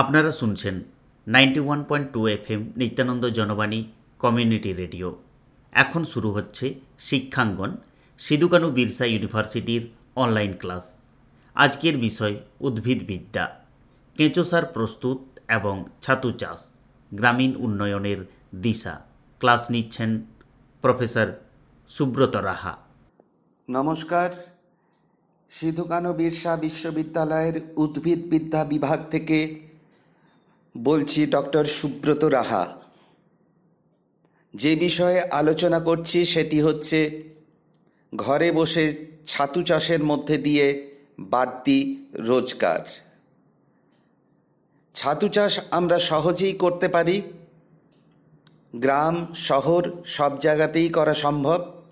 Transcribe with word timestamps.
আপনারা 0.00 0.32
শুনছেন 0.32 0.76
ninety 1.26 1.60
one 1.60 1.80
point 1.88 2.08
two 2.14 2.20
F 2.34 2.46
M 2.54 2.62
Nityananda 2.76 3.24
Janabani 3.38 3.80
community 4.22 4.70
radio. 4.72 5.08
এখন 5.72 6.02
শুরু 6.04 6.28
হচ্ছে 6.36 6.66
শিক্ষাঙ্গন, 7.08 7.70
সিধুকানু 8.20 8.68
বিরসা 8.70 9.04
ইউনিভার্সিটির 9.12 9.82
অনলাইন 10.22 10.52
ক্লাস। 10.58 10.86
আজকের 11.54 11.96
বিষয় 11.98 12.34
উদ্ভিদবিদ্যা। 12.60 13.44
কেঁচো 14.16 14.42
সার 14.44 14.64
প্রস্তুত 14.66 15.18
এবং 15.48 15.76
ছাতু 16.02 16.30
চাষ 16.40 16.60
গ্রামীণ 17.12 17.52
উন্নয়নের 17.56 18.20
দিশা। 18.54 18.94
ক্লাস 19.40 19.62
নিচ্ছেন 19.70 20.10
প্রফেসর 20.82 21.28
সুব্রত 21.90 22.34
রাহা। 22.48 22.74
নমস্কার। 23.68 24.30
সিধু 25.50 25.84
কানু 25.84 26.10
বিরসা 26.12 26.52
বিশ্ববিদ্যালয়ের 26.56 27.56
উদ্ভিদবিদ্যা 27.76 28.60
বিভাগ 28.64 28.98
থেকে 29.10 29.38
বলছি 30.78 31.26
ডক্টর 31.26 31.64
সুব্রত 31.64 32.24
রাহা। 32.24 32.76
যে 34.54 34.76
বিষয়ে 34.76 35.20
আলোচনা 35.20 35.80
করছি 35.80 36.24
সেটি 36.24 36.60
হচ্ছে, 36.60 37.22
ঘরে 38.16 38.52
বসে 38.52 39.06
ছাতু 39.26 39.62
চাষের 39.62 40.04
মধ্যে 40.04 40.38
দিয়ে 40.38 40.96
বাড়তি 41.20 42.06
রোজগার। 42.14 42.80
ছাতু 44.94 45.28
চাষ 45.28 45.60
আমরা 45.70 45.98
সহজেই 45.98 46.52
করতে 46.52 46.88
পারি। 46.88 47.22
গ্রাম, 48.76 49.34
শহর, 49.34 49.90
সব 50.04 50.38
জায়গাতেই 50.38 50.88
করা 50.88 51.14
সম্ভব। 51.14 51.82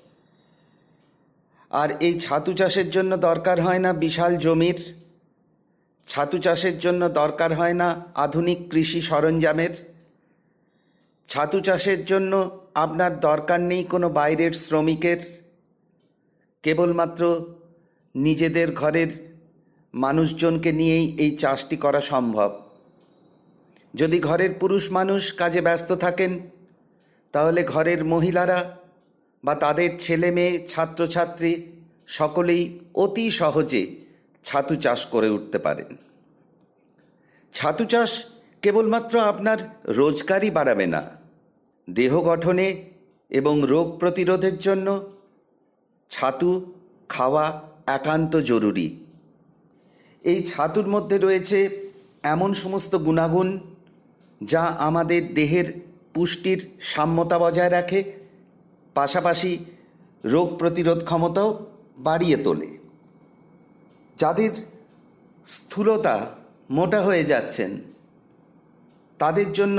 আর 1.71 1.89
এই 2.01 2.21
ছাতু 2.21 2.53
চাষের 2.53 2.91
জন্য 2.91 3.17
দরকার 3.17 3.61
হয় 3.61 3.79
না 3.79 3.93
বিশাল 3.93 4.37
জমির। 4.37 4.95
ছাতু 6.09 6.39
চাষের 6.39 6.79
জন্য 6.79 7.09
দরকার 7.09 7.55
হয় 7.55 7.75
না 7.75 8.07
আধুনিক 8.15 8.59
কৃষি 8.71 9.01
সরঞ্জামের। 9.01 9.71
ছাতু 11.29 11.61
চাষের 11.61 12.05
জন্য 12.05 12.61
আপনার 12.75 13.21
দরকার 13.21 13.61
নেই 13.61 13.85
কোনো 13.85 14.09
বাইরের 14.11 14.53
শ্রমিকের। 14.53 15.19
কেবলমাত্র 16.63 17.23
নিজেদের 18.15 18.75
ঘরের 18.75 19.11
মানুষজনকে 19.95 20.73
নিয়েই 20.73 21.17
এই 21.19 21.37
চাষটি 21.37 21.77
করা 21.77 22.01
সম্ভব। 22.01 22.51
যদি 23.95 24.21
ঘরের 24.21 24.53
পুরুষ 24.61 24.85
মানুষ 24.93 25.33
কাজে 25.33 25.61
ব্যস্ত 25.61 25.93
থাকেন, 25.93 26.33
তাহলে 27.33 27.61
ঘরের 27.65 28.05
মহিলারা 28.05 28.77
বা 29.45 29.55
তাদের 29.55 29.91
ছেলে 29.99 30.31
মেয়ে, 30.31 30.67
ছাত্রছাত্রী 30.67 31.53
সকলেই 32.07 32.79
অতি 32.95 33.31
সহজে 33.31 34.08
ছাতু 34.49 34.75
চাষ 34.75 35.07
করে 35.07 35.29
উঠতে 35.31 35.59
পারেন 35.59 35.91
ছাতু 37.53 37.85
চাষ 37.85 38.11
কেবলমাত্র 38.63 39.21
আপনার 39.21 39.59
রোজগারই 39.89 40.51
বাড়াবে 40.51 40.87
না। 40.87 41.03
দেহ 41.89 42.13
গঠনে 42.21 42.85
এবং 43.31 43.55
রোগ 43.63 43.87
প্রতিরোধের 43.99 44.57
জন্য 44.59 45.11
ছাতু 46.09 46.51
খাওয়া 47.09 47.63
একান্ত 47.87 48.33
জরুরি। 48.37 48.89
এই 50.25 50.39
ছাতুর 50.43 50.87
মধ্যে 50.87 51.19
রয়েছে 51.19 51.59
এমন 52.23 52.51
সমস্ত 52.55 52.93
গুণাগুণ 52.97 53.49
যা 54.41 54.65
আমাদের 54.89 55.23
দেহের 55.35 55.67
পুষ্টির 56.15 56.61
সাম্যতা 56.93 57.39
বজায় 57.39 57.71
রাখে, 57.71 58.01
পাশাপাশি 58.95 59.53
রোগ 60.25 60.49
প্রতিরোধ 60.59 61.01
ক্ষমতাও 61.05 61.49
বাড়িয়ে 61.99 62.39
তোলে। 62.45 62.78
যাদের 64.21 64.53
স্থূলতা 65.47 66.15
মোটা 66.71 67.01
হয়ে 67.03 67.25
যাচ্ছেন, 67.25 67.71
তাদের 69.19 69.49
জন্য 69.53 69.79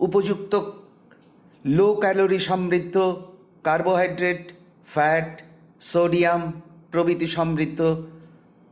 উপযুক্ত 0.00 0.52
লো 1.64 1.88
ক্যালোরি 1.94 2.40
সমৃদ্ধ 2.50 2.96
কার্বোহাইড্রেট 3.64 4.42
ফ্যাট 4.86 5.30
সোডিয়াম 5.92 6.42
প্রভৃতি 6.92 7.28
সমৃদ্ধ 7.36 7.80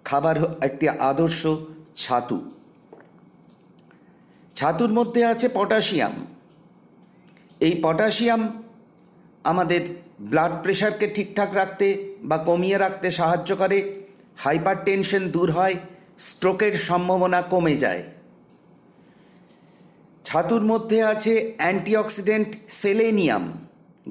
খাবার 0.05 0.37
একটি 0.61 0.87
আদর্শ 1.11 1.43
ছাতু। 1.97 2.39
ছাতুর 4.57 4.93
মধ্যে 4.93 5.21
আছে 5.25 5.47
পটাশিয়াম 5.49 6.15
এই 7.61 7.75
পটাশিয়াম 7.85 8.43
আমাদের 9.45 9.83
ব্লাড 10.21 10.53
প্রেশারকে 10.63 11.07
ঠিকঠাক 11.17 11.51
রাখতে 11.55 11.87
বা 12.23 12.37
কমিয়ে 12.39 12.79
রাখতে 12.79 13.09
সাহায্য 13.11 13.51
করে। 13.57 13.79
হাইপার 14.45 14.77
টেনশন 14.87 15.23
দূর 15.35 15.49
হয়, 15.57 15.77
স্ট্রোকের 16.27 16.75
সম্ভাবনা 16.89 17.41
কমে 17.53 17.75
যায়। 17.85 18.03
ছাতুর 20.25 20.63
মধ্যে 20.71 20.99
আছে 21.13 21.33
অ্যান্টিঅক্সিডেন্ট 21.61 22.49
সেলেনিয়াম, 22.81 23.45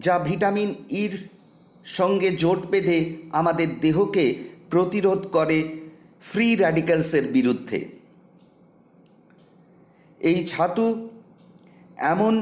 যা 0.05 0.15
ভিটামিন 0.27 0.69
ইর 1.03 1.13
সঙ্গে 1.97 2.29
জোট 2.41 2.61
বেঁধে 2.71 2.99
আমাদের 3.39 3.69
দেহকে 3.83 4.25
প্রতিরোধ 4.71 5.21
করে 5.35 5.59
ফ্রি 6.29 6.47
র্যাডিক্যালসের 6.61 7.25
বিরুদ্ধে। 7.35 7.79
এই 10.29 10.37
ছাতু 10.51 10.85
এমন 12.13 12.33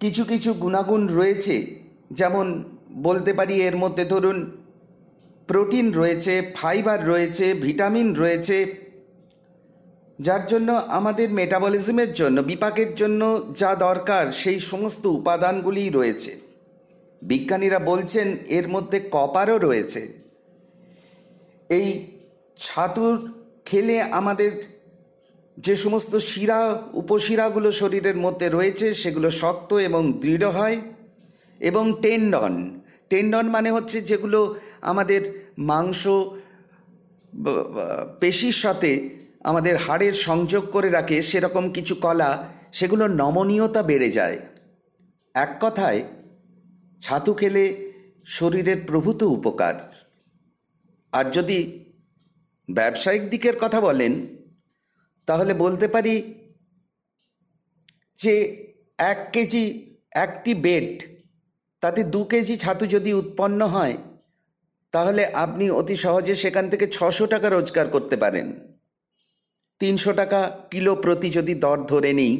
কিছু 0.00 0.22
কিছু 0.30 0.50
গুণাগুণ 0.62 1.02
রয়েছে, 1.18 1.54
যেমন 2.20 2.46
বলতে 3.06 3.32
পারি 3.38 3.54
এর 3.68 3.76
মধ্যে 3.82 4.04
ধরুন 4.12 4.38
প্রোটিন 5.48 5.86
রয়েছে, 5.92 6.34
ফাইবার 6.54 7.06
রয়েছে, 7.06 7.54
ভিটামিন 7.54 8.08
রয়েছে, 8.14 8.58
যার 10.18 10.42
জন্য 10.46 10.72
আমাদের 10.72 11.28
মেটাবলিজমের 11.30 12.10
জন্য, 12.12 12.36
বিপাকের 12.42 12.90
জন্য 12.94 13.22
যা 13.52 13.70
দরকার, 13.74 14.24
সেই 14.32 14.60
সমস্ত 14.60 15.06
উপাদানগুলি 15.06 15.90
রয়েছে। 15.90 16.32
বিজ্ঞানীরা 17.22 17.78
বলছেন 17.78 18.36
এর 18.48 18.68
মধ্যে 18.68 18.98
কপারও 19.10 19.58
রয়েছে। 19.58 20.02
এই 21.70 21.86
ছাতুর 22.56 23.14
খেলে 23.64 23.96
আমাদের 24.02 24.50
যে 25.58 25.76
সমস্ত 25.76 26.12
শিরা, 26.16 26.60
উপশিরাগুলো 26.92 27.68
শরীরের 27.72 28.16
মধ্যে 28.16 28.46
রয়েছে, 28.48 28.86
সেগুলো 28.94 29.28
শক্ত 29.30 29.70
এবং 29.88 30.02
দৃঢ় 30.12 30.48
হয় 30.48 30.78
এবং 31.60 31.84
টেন্ডন। 32.02 32.54
টেন্ডন 33.10 33.46
মানে 33.46 33.70
হচ্ছে 33.70 33.98
যেগুলো 34.00 34.40
আমাদের 34.80 35.52
মাংস 35.58 36.08
পেশির 38.20 38.52
সাথে 38.52 39.10
আমাদের 39.44 39.76
হাড়ের 39.76 40.12
সংযোগ 40.12 40.70
করে 40.70 40.90
রাখে 40.90 41.22
সেরকম 41.22 41.72
কিছু 41.72 41.94
কলা, 41.94 42.48
সেগুলো 42.72 43.08
নমনীয়তা 43.08 43.82
বেড়ে 43.82 44.10
যায়। 44.10 44.38
এক 45.34 45.56
কথায়, 45.60 46.02
ছাতু 47.00 47.34
খেলে 47.34 47.92
শরীরের 48.26 48.76
প্রভূত 48.86 49.22
উপকার। 49.22 50.06
আর 51.12 51.30
যদি 51.30 51.84
ব্যবসায়িক 52.70 53.30
দিকের 53.30 53.56
কথা 53.58 53.80
বলেন, 53.80 54.26
তাহলে 55.26 55.54
বলতে 55.54 55.88
পারি 55.88 56.34
যে 58.16 58.34
এক 58.98 59.30
কেজি 59.32 59.96
একটি 60.12 60.54
বেড, 60.54 61.02
তাতে 61.80 62.04
দু 62.04 62.24
কেজি 62.24 62.56
ছাতু 62.56 62.86
যদি 62.86 63.12
উৎপন্ন 63.12 63.66
হয় 63.66 63.96
তাহলে 64.98 65.24
আপনি 65.44 65.70
অতি 65.70 65.96
সহজে 65.96 66.34
সেখান 66.34 66.64
থেকে 66.70 66.86
ছশো 66.86 67.24
টাকা 67.26 67.48
রোজগার 67.48 67.86
করতে 67.88 68.16
পারেন। 68.16 68.46
তিনশো 69.80 70.12
টাকা 70.12 70.40
কিলো 70.70 70.92
প্রতি 70.94 71.30
যদি 71.30 71.54
দর 71.54 71.78
ধরে 71.86 72.12
নিই 72.12 72.34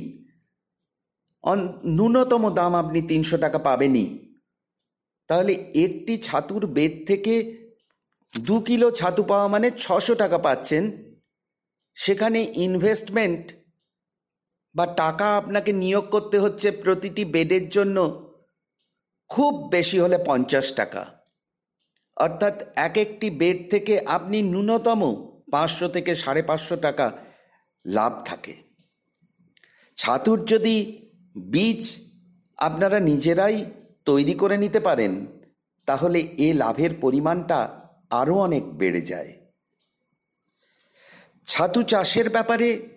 ন্যূনতম 1.96 2.42
দাম 2.50 2.72
আপনি 2.74 3.00
তিনশো 3.02 3.36
টাকা 3.38 3.58
পাবেনই। 3.58 4.06
তাহলে 5.28 5.52
একটি 5.74 6.14
ছাতুর 6.16 6.66
বেড 6.66 6.92
থেকে 7.06 7.34
দু 8.32 8.60
কিলো 8.60 8.90
ছাতু 8.90 9.22
পাওয়া 9.22 9.48
মানে 9.48 9.70
ছশো 9.70 10.14
টাকা 10.14 10.38
পাচ্ছেন। 10.38 10.84
সেখানে 11.96 12.40
ইনভেস্টমেন্ট 12.66 13.44
বা 14.74 14.84
টাকা 14.86 15.26
আপনাকে 15.36 15.72
নিয়োগ 15.72 16.04
করতে 16.10 16.36
হচ্ছে 16.38 16.70
প্রতিটি 16.70 17.22
বেডের 17.24 17.68
জন্য 17.68 17.96
খুব 19.28 19.52
বেশি 19.70 19.96
হলে 19.98 20.18
পঞ্চাশ 20.26 20.72
টাকা। 20.72 21.17
অর্থাৎ 22.18 22.66
এক 22.76 22.96
একটি 22.96 23.30
বেড 23.30 23.70
থেকে 23.70 24.00
আপনি 24.00 24.42
ন্যূনতম 24.42 25.30
পাঁচশো 25.52 25.88
থেকে 25.88 26.14
সাড়ে 26.14 26.42
পাঁচশো 26.42 26.76
টাকা 26.76 27.12
লাভ 27.86 28.24
থাকে। 28.24 28.54
ছাতুর 29.96 30.44
যদি 30.44 31.08
বীজ 31.50 31.96
আপনারা 32.56 33.00
নিজেরাই 33.00 33.64
তৈরি 34.04 34.34
করে 34.34 34.58
নিতে 34.58 34.80
পারেন, 34.80 35.26
তাহলে 35.86 36.18
এ 36.18 36.54
লাভের 36.54 36.90
পরিমাণটা 37.00 37.90
আরও 38.10 38.38
অনেক 38.38 38.78
বেড়ে 38.78 39.00
যায়। 39.00 39.34
ছাতু 41.46 41.82
চাষের 41.82 42.30
ব্যাপারে 42.30 42.88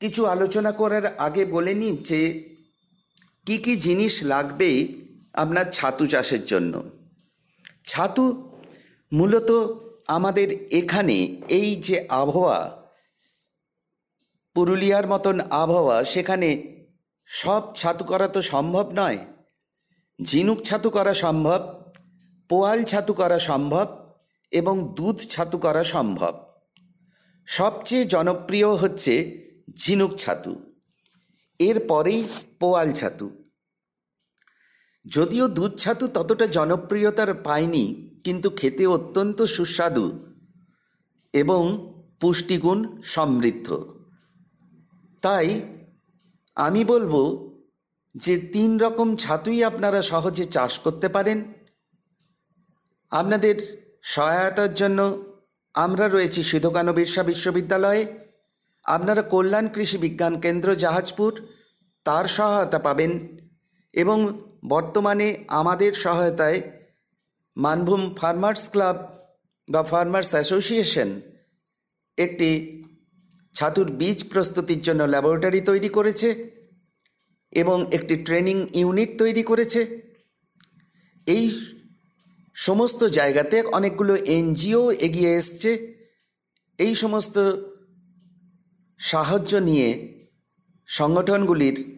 কিছু 0.00 0.26
আলোচনা 0.26 0.72
করার 0.72 1.06
আগে 1.16 1.44
বলে 1.44 1.74
নিই 1.74 1.96
যে, 1.96 2.54
কী 3.46 3.58
কী 3.58 3.76
জিনিস 3.76 4.22
লাগবে 4.22 4.88
আপনার 5.32 5.70
ছাতু 5.72 6.06
চাষের 6.06 6.44
জন্য? 6.44 6.90
ছাতু 7.84 8.47
মূলত 9.12 9.50
আমাদের 10.08 10.66
এখানে 10.70 11.42
এই 11.48 11.76
যে 11.76 12.06
আবহাওয়া, 12.08 12.88
পুরুলিয়ার 14.54 15.06
মতন 15.06 15.40
আবহাওয়া, 15.40 16.04
সেখানে 16.04 16.48
সব 17.26 17.74
ছাতু 17.74 18.04
করা 18.04 18.28
তো 18.28 18.42
সম্ভব 18.42 18.90
নয়। 18.94 19.18
ঝিনুক 20.22 20.62
ছাতু 20.62 20.90
করা 20.90 21.14
সম্ভব, 21.14 21.60
পোয়াল 22.48 22.84
ছাতু 22.84 23.12
করা 23.12 23.38
সম্ভব 23.38 23.86
এবং 24.52 24.94
দুধ 24.94 25.18
ছাতু 25.18 25.58
করা 25.58 25.84
সম্ভব। 25.84 26.34
সবচেয়ে 27.46 28.04
জনপ্রিয় 28.04 28.68
হচ্ছে 28.68 29.14
ঝিনুক 29.76 30.16
ছাতু। 30.16 30.62
এরপরেই 31.58 32.28
পোয়াল 32.60 32.92
ছাতু। 32.92 33.47
যদিও 35.14 35.46
দুধ 35.58 35.72
ছাতু 35.82 36.04
ততটা 36.16 36.46
জনপ্রিয়তার 36.56 37.30
পায়নি, 37.46 37.84
কিন্তু 38.24 38.48
খেতে 38.58 38.84
অত্যন্ত 38.96 39.38
সুস্বাদু 39.56 40.06
এবং 41.42 41.62
পুষ্টিগুণ 42.20 42.78
সমৃদ্ধ। 43.14 43.68
তাই 45.22 45.48
আমি 46.56 46.82
বলব 46.92 47.14
যে 48.14 48.34
তিন 48.54 48.70
রকম 48.84 49.08
ছাতুই 49.22 49.58
আপনারা 49.70 50.00
সহজে 50.02 50.44
চাষ 50.54 50.72
করতে 50.84 51.08
পারেন। 51.16 51.38
আপনাদের 53.12 53.56
সহায়তার 54.14 54.72
জন্য 54.74 54.98
আমরা 55.74 56.06
রয়েছি 56.08 56.40
সিধুকানু 56.50 56.92
বিরসা 56.98 57.22
বিশ্ববিদ্যালয়ে। 57.30 58.02
আপনারা 58.86 59.22
কল্যাণ 59.32 59.66
কৃষি 59.74 59.98
বিজ্ঞান 60.04 60.34
কেন্দ্র 60.44 60.68
জাহাজপুর, 60.82 61.32
তার 62.06 62.24
সহায়তা 62.36 62.78
পাবেন 62.86 63.12
এবং 63.94 64.18
বর্তমানে 64.66 65.44
আমাদের 65.48 65.94
সহায়তায় 65.94 66.62
মানভূম 67.56 68.14
ফার্মার্স 68.14 68.70
ক্লাব 68.70 68.96
বা 69.70 69.82
ফার্মার্স 69.82 70.30
অ্যাসোসিয়েশন 70.30 71.20
একটি 72.18 72.82
ছাতুর 73.52 73.90
বীজ 73.90 74.30
প্রস্তুতির 74.30 74.80
জন্য 74.80 75.02
ল্যাবরেটরি 75.02 75.60
তৈরি 75.60 75.88
করেছে 75.88 76.50
এবং 77.52 77.86
একটি 77.92 78.16
ট্রেনিং 78.16 78.66
ইউনিট 78.74 79.18
তৈরি 79.18 79.42
করেছে। 79.42 80.00
এই 81.26 81.60
সমস্ত 82.54 83.04
জায়গাতে 83.04 83.62
অনেকগুলো 83.62 84.16
এনজিও 84.16 84.92
এগিয়ে 84.92 85.36
এসছে। 85.36 85.94
এই 86.78 86.94
সমস্ত 86.94 87.38
সাহায্য 88.98 89.56
নিয়ে 89.56 90.18
সংগঠনগুলির 90.86 91.97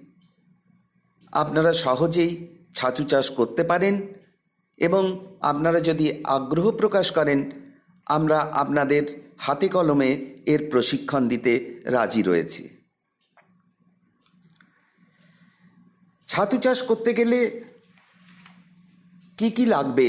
আপনারা 1.33 1.73
সহজেই 1.73 2.59
ছাতু 2.75 3.05
চাষ 3.05 3.31
করতে 3.31 3.65
পারেন 3.65 4.07
এবং 4.79 5.27
আপনারা 5.41 5.81
যদি 5.81 6.23
আগ্রহ 6.25 6.71
প্রকাশ 6.71 7.13
করেন, 7.13 7.51
আমরা 8.07 8.39
আপনাদের 8.39 9.35
হাতে 9.39 9.69
কলমে 9.69 10.37
এর 10.47 10.71
প্রশিক্ষণ 10.71 11.29
দিতে 11.29 11.81
রাজি 11.85 12.23
রয়েছি। 12.23 12.69
ছাতু 16.29 16.57
চাষ 16.59 16.83
করতে 16.83 17.15
গেলে 17.15 17.65
কি 19.39 19.51
কি 19.51 19.67
লাগবে? 19.67 20.09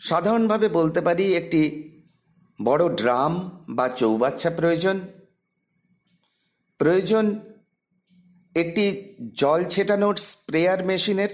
সাধারণভাবে 0.00 0.68
বলতে 0.68 1.00
পারি 1.00 1.34
একটি 1.34 1.90
বড় 2.64 2.94
ড্রাম 2.94 3.32
বা 3.68 3.88
চৌবাচ্চা 3.88 4.50
প্রয়োজন। 4.50 5.00
প্রয়োজন 6.78 7.40
একটি 8.62 8.84
জল 9.40 9.60
ছেটানোর 9.64 10.16
স্প্রেয়ার 10.30 10.80
মেশিনের 10.84 11.32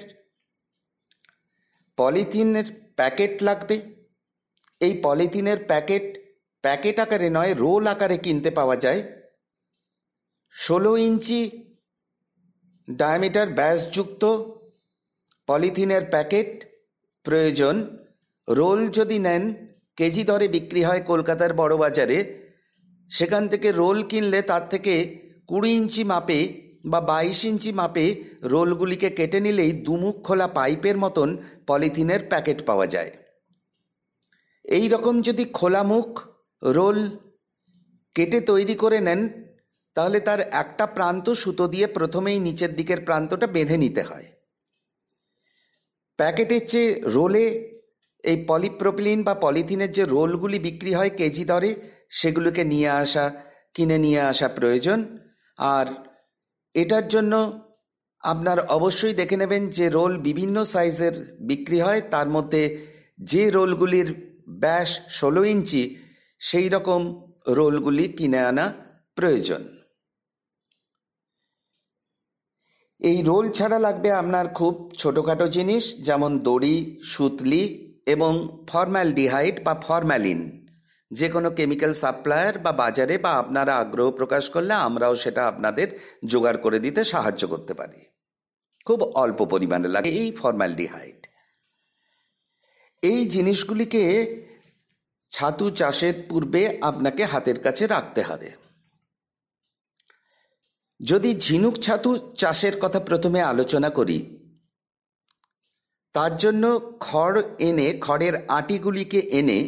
পলিথিনের 1.97 2.65
প্যাকেট 2.97 3.33
লাগবে। 3.43 3.77
এই 4.81 4.93
পলিথিনের 5.03 5.59
প্যাকেট 5.71 6.05
প্যাকেট 6.65 6.97
আকারে 6.99 7.29
নয়, 7.31 7.53
রোল 7.55 7.85
আকারে 7.87 8.17
কিনতে 8.19 8.51
পাওয়া 8.51 8.77
যায়। 8.77 9.01
ষোলো 10.55 10.93
ইঞ্চি 10.97 11.41
ডায়ামিটার 12.91 13.49
ব্যাসযুক্ত 13.49 14.23
পলিথিনের 15.47 16.05
প্যাকেট 16.11 16.51
প্রয়োজন। 17.25 17.77
রোল 18.49 18.81
যদি 18.89 19.19
নেন, 19.19 19.43
কেজি 19.97 20.23
দরে 20.25 20.47
বিক্রি 20.49 20.83
হয় 20.85 21.03
কলকাতার 21.11 21.53
বড় 21.53 21.75
বাজারে। 21.77 22.19
সেখান 23.11 23.43
থেকে 23.49 23.69
রোল 23.73 23.99
কিনলে 24.03 24.41
তার 24.43 24.65
থেকে 24.69 24.95
কুড়ি 25.47 25.71
ইঞ্চি 25.71 26.03
মাপে 26.05 26.41
বা 26.85 27.01
বাইশ 27.01 27.45
ইঞ্চি 27.45 27.73
মাপে 27.73 28.25
রোলগুলিকে 28.43 29.11
কেটে 29.11 29.41
নিলেই 29.41 29.73
দুমুখ 29.73 30.23
খোলা 30.23 30.47
পাইপের 30.47 30.97
মতন 30.99 31.37
পলিথিনের 31.67 32.21
প্যাকেট 32.29 32.67
পাওয়া 32.67 32.87
যায়। 32.87 33.11
এই 34.65 34.89
রকম 34.89 35.23
যদি 35.23 35.45
খোলা 35.45 35.83
মুখ, 35.83 36.21
রোল 36.63 37.11
কেটে 38.15 38.41
তৈরি 38.41 38.75
করে 38.75 39.01
নেন, 39.01 39.29
তাহলে 39.95 40.21
তার 40.21 40.41
একটা 40.41 40.87
প্রান্ত 40.87 41.31
সুতো 41.31 41.69
দিয়ে 41.69 41.87
প্রথমেই 41.87 42.41
নিচের 42.41 42.77
দিকের 42.77 43.01
প্রান্তটা 43.01 43.47
বেঁধে 43.47 43.77
নিতে 43.77 44.03
হয়। 44.03 44.25
প্যাকেটের 46.17 46.67
চেয়ে 46.67 47.01
রোলে 47.05 47.73
এই 48.25 48.45
পলিপ্রোপিলিন 48.47 49.23
বা 49.23 49.35
পলিথিনের 49.35 49.93
যে 49.93 50.05
রোলগুলি 50.05 50.59
বিক্রি 50.59 50.95
হয় 50.95 51.11
কেজি 51.11 51.45
দরে, 51.45 51.75
সেগুলোকে 52.11 52.65
নিয়ে 52.65 52.89
আসা, 52.89 53.31
কিনে 53.75 53.99
নিয়ে 53.99 54.21
আসা 54.21 54.49
প্রয়োজন। 54.49 55.19
আর 55.59 55.87
এটার 56.75 57.09
জন্য 57.09 57.63
আপনার 58.21 58.61
অবশ্যই 58.61 59.15
দেখে 59.15 59.37
নেবেন 59.37 59.69
যে 59.69 59.89
রোল 59.89 60.19
বিভিন্ন 60.19 60.65
সাইজের 60.65 61.37
বিক্রি 61.41 61.81
হয়। 61.81 62.01
তার 62.01 62.29
মধ্যে 62.29 62.87
যে 63.19 63.51
রোলগুলির 63.51 64.39
ব্যাস 64.49 65.01
ষোলো 65.11 65.45
ইঞ্চি, 65.45 65.97
সেই 66.39 66.69
রকম 66.69 67.31
রোলগুলি 67.49 68.09
কিনে 68.09 68.39
আনা 68.39 68.73
প্রয়োজন। 69.15 69.79
এই 73.01 73.23
রোল 73.23 73.51
ছাড়া 73.51 73.79
লাগবে 73.79 74.13
আপনার 74.13 74.49
খুব 74.49 74.91
ছোটোখাটো 74.99 75.49
জিনিস, 75.49 75.97
যেমন 75.97 76.39
দড়ি, 76.39 77.01
সুতলি 77.05 77.63
এবং 78.07 78.63
ফর্ম্যালডিহাইড 78.69 79.65
বা 79.65 79.75
ফরম্যালিন। 79.75 80.62
যে 81.13 81.29
কোনো 81.29 81.49
কেমিক্যাল 81.51 81.93
সাপ্লায়ার 81.95 82.55
বা 82.59 82.73
বাজারে 82.73 83.15
বা 83.19 83.33
আপনারা 83.33 83.73
আগ্রহ 83.77 84.09
প্রকাশ 84.11 84.45
করলে 84.51 84.75
আমরাও 84.75 85.15
সেটা 85.15 85.43
আপনাদের 85.47 85.89
জোগাড় 86.25 86.59
করে 86.65 86.79
দিতে 86.79 87.01
সাহায্য 87.05 87.43
করতে 87.49 87.73
পারি। 87.75 88.01
খুব 88.87 88.99
অল্প 89.03 89.41
পরিমাণে 89.45 89.89
লাগে 89.89 90.11
এই 90.23 90.31
ফর্ম্যালডিহাইড 90.33 91.21
এই 93.03 93.21
জিনিসগুলিকে 93.27 94.03
ছাতু 95.31 95.67
চাষের 95.71 96.15
পূর্বে 96.29 96.63
আপনাকে 96.83 97.23
হাতের 97.25 97.59
কাছে 97.61 97.85
রাখতে 97.87 98.21
হবে। 98.23 98.51
যদি 101.01 101.31
ঝিনুক 101.41 101.75
ছাতু 101.81 102.11
চাষের 102.37 102.75
কথা 102.81 103.01
প্রথমে 103.01 103.41
আলোচনা 103.43 103.91
করি, 103.91 104.19
তার 106.13 106.33
জন্য 106.37 106.65
খড় 107.01 107.39
এনে, 107.59 107.89
খড়ের 108.01 108.35
আটিগুলিকে 108.49 109.21
এনে 109.41 109.59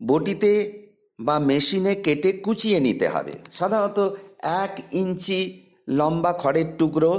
বটিতে 0.00 0.52
বা 1.20 1.36
মেশিনে 1.38 1.92
কেটে 1.94 2.30
কুচিয়ে 2.44 2.78
নিতে 2.80 3.06
হবে। 3.08 3.34
সাধারণত 3.58 3.98
এক 4.64 4.72
ইঞ্চি 4.92 5.40
লম্বা 5.88 6.32
খড়ের 6.32 6.68
টুকরো 6.78 7.12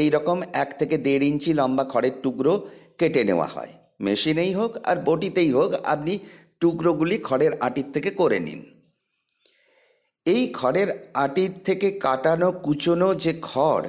এই 0.00 0.08
রকম 0.10 0.38
এক 0.62 0.70
থেকে 0.78 0.96
দেড় 0.98 1.24
ইঞ্চি 1.24 1.50
লম্বা 1.60 1.84
খড়ের 1.84 2.14
টুকরো 2.22 2.54
কেটে 2.98 3.22
নেওয়া 3.24 3.48
হয়। 3.54 3.72
মেশিনেই 4.00 4.52
হোক 4.54 4.72
আর 4.84 4.96
বটিতেই 5.04 5.50
হোক, 5.52 5.70
আপনি 5.84 6.18
টুকরোগুলি 6.60 7.16
খড়ের 7.18 7.52
আটির 7.60 7.88
থেকে 7.94 8.10
করে 8.10 8.38
নিন। 8.40 8.60
এই 10.26 10.42
খড়ের 10.52 10.88
আটির 11.14 11.52
থেকে 11.64 11.88
কাটানো 12.04 12.48
কুচনো 12.52 13.08
যে 13.14 13.32
খড়, 13.42 13.86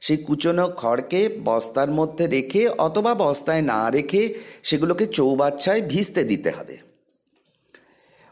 সেই 0.00 0.16
কুচনো 0.16 0.64
খড়কে 0.76 1.20
বস্তার 1.44 1.90
মধ্যে 1.90 2.24
রেখে 2.26 2.62
অথবা 2.68 3.12
বস্তায় 3.14 3.62
না 3.62 3.80
রেখে 3.90 4.22
সেগুলোকে 4.62 5.04
চৌবাচ্চায় 5.06 5.82
ভিজতে 5.82 6.22
দিতে 6.24 6.50
হবে। 6.50 6.76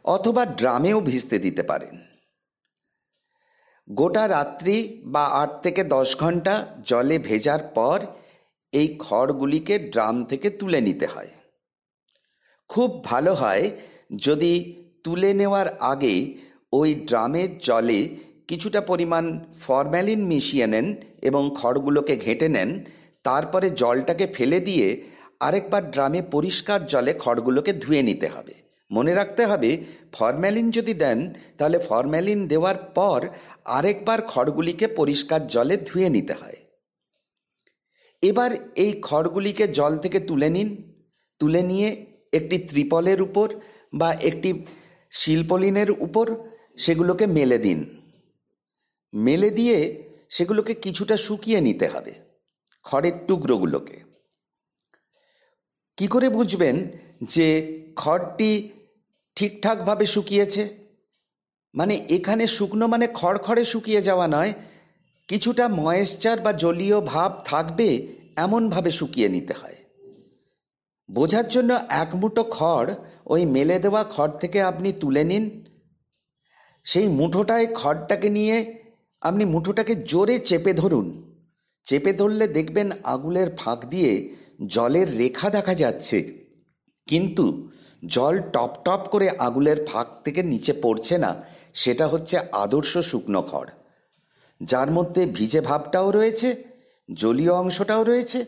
অথবা 0.04 0.44
ড্রামেও 0.44 1.00
ভিজতে 1.00 1.38
দিতে 1.38 1.62
পারেন। 1.62 1.96
গোটা 3.88 4.28
রাত্রি 4.28 4.98
বা 5.06 5.24
আট 5.24 5.62
থেকে 5.62 5.84
দশ 5.84 6.16
ঘণ্টা 6.18 6.66
জলে 6.84 7.18
ভেজার 7.18 7.62
পর 7.74 8.00
এই 8.72 8.98
খড়গুলিকে 8.98 9.78
ড্রাম 9.78 10.24
থেকে 10.24 10.50
তুলে 10.50 10.80
নিতে 10.80 11.06
হয়। 11.06 11.28
খুব 12.68 13.04
ভালো 13.04 13.34
হয় 13.34 13.70
যদি 14.16 14.74
তুলে 15.04 15.34
নেওয়ার 15.34 15.68
আগে 15.78 16.34
ওই 16.72 16.94
ড্রামের 16.94 17.58
জলে 17.58 18.08
কিছুটা 18.48 18.80
পরিমাণ 18.80 19.40
ফরম্যালিন 19.60 20.20
মিশিয়ে 20.24 20.66
নেন 20.66 20.96
এবং 21.22 21.54
খড়গুলোকে 21.54 22.16
ঘেঁটে 22.16 22.48
নেন, 22.48 22.84
তারপরে 23.22 23.70
জলটাকে 23.70 24.26
ফেলে 24.26 24.60
দিয়ে 24.60 25.02
আরেকবার 25.40 25.90
ড্রামে 25.90 26.22
পরিষ্কার 26.22 26.86
জলে 26.86 27.14
খড়গুলোকে 27.14 27.72
ধুয়ে 27.72 28.02
নিতে 28.02 28.28
হবে। 28.28 28.61
মনে 28.92 29.12
রাখতে 29.20 29.42
হবে, 29.50 29.70
ফরম্যালিন 30.12 30.66
যদি 30.70 30.94
দেন, 30.94 31.18
তাহলে 31.58 31.78
ফরম্যালিন 31.88 32.40
দেওয়ার 32.52 32.78
পর 32.98 33.20
আরেকবার 33.78 34.18
খড়গুলিকে 34.32 34.86
পরিষ্কার 34.98 35.40
জলে 35.54 35.76
ধুয়ে 35.88 36.08
নিতে 36.16 36.34
হয়। 36.40 36.58
এবার 38.22 38.50
এই 38.84 38.92
খড়গুলিকে 39.02 39.64
জল 39.78 39.92
থেকে 40.04 40.18
তুলে 40.28 40.48
নিন। 40.56 40.68
তুলে 41.40 41.62
নিয়ে 41.70 41.88
একটি 42.32 42.56
ত্রিপলের 42.68 43.20
উপর 43.22 43.48
বা 44.00 44.10
একটি 44.28 44.50
শিল্পলিনের 45.12 45.90
উপর 46.06 46.26
সেগুলোকে 46.84 47.24
মেলে 47.36 47.58
দিন। 47.58 47.78
মেলে 49.12 49.48
দিয়ে 49.58 49.76
সেগুলোকে 50.30 50.72
কিছুটা 50.84 51.16
শুকিয়ে 51.26 51.60
নিতে 51.60 51.86
হবে, 51.86 52.12
খড়ের 52.84 53.16
টুকরোগুলোকে। 53.26 53.96
কি 55.94 56.06
করে 56.14 56.28
বুঝবেন 56.28 56.76
যে 57.34 57.48
খড়টি 57.96 58.50
ঠিকঠাকভাবে 59.36 60.06
শুকিয়েছে? 60.06 60.68
মানে 61.74 62.06
এখানে 62.08 62.46
শুকনো 62.46 62.86
মানে 62.86 63.08
খড়খড়ে 63.14 63.64
শুকিয়ে 63.64 64.02
যাওয়া 64.02 64.28
নয়, 64.28 64.52
কিছুটা 65.28 65.68
ময়েশ্চার 65.68 66.40
বা 66.40 66.52
জলীয় 66.52 67.00
ভাব 67.00 67.42
থাকবে 67.44 68.08
এমনভাবে 68.36 68.90
শুকিয়ে 68.90 69.28
নিতে 69.28 69.52
হয়। 69.52 69.76
বোঝার 71.10 71.48
জন্য 71.48 71.78
এক 71.88 72.14
মুঠো 72.14 72.44
খড় 72.50 72.94
ওই 73.26 73.44
মেলে 73.44 73.78
দেওয়া 73.78 74.04
খড় 74.04 74.38
থেকে 74.40 74.62
আপনি 74.62 74.92
তুলে 74.92 75.24
নিন। 75.24 75.64
সেই 76.84 77.08
মুঠোটায় 77.08 77.66
খড়টাকে 77.74 78.30
নিয়ে 78.30 78.74
আপনি 79.20 79.44
মুঠোটাকে 79.44 79.94
জোরে 79.94 80.38
চেপে 80.38 80.72
ধরুন। 80.72 81.34
চেপে 81.84 82.12
ধরলে 82.12 82.48
দেখবেন 82.48 82.90
আগুলের 83.04 83.56
ফাঁক 83.56 83.84
দিয়ে 83.84 84.34
জলের 84.66 85.18
রেখা 85.18 85.50
দেখা 85.50 85.74
যাচ্ছে। 85.74 86.18
কিন্তু 87.06 87.68
জল 88.02 88.38
টপ 88.52 88.72
টপ 88.84 89.08
করে 89.10 89.30
আগুলের 89.30 89.86
ফাঁক 89.86 90.06
থেকে 90.24 90.42
নিচে 90.42 90.72
পড়ছে 90.72 91.18
না, 91.18 91.36
সেটা 91.74 92.06
হচ্ছে 92.06 92.38
আদর্শ 92.52 92.98
শুকনো 92.98 93.42
খড়। 93.42 93.70
যার 94.60 94.90
মধ্যে 94.90 95.26
ভিজে 95.26 95.60
ভাবটাও 95.60 96.10
রয়েছে, 96.10 96.56
জলীয় 97.08 97.52
অংশটাও 97.52 98.04
রয়েছে, 98.04 98.44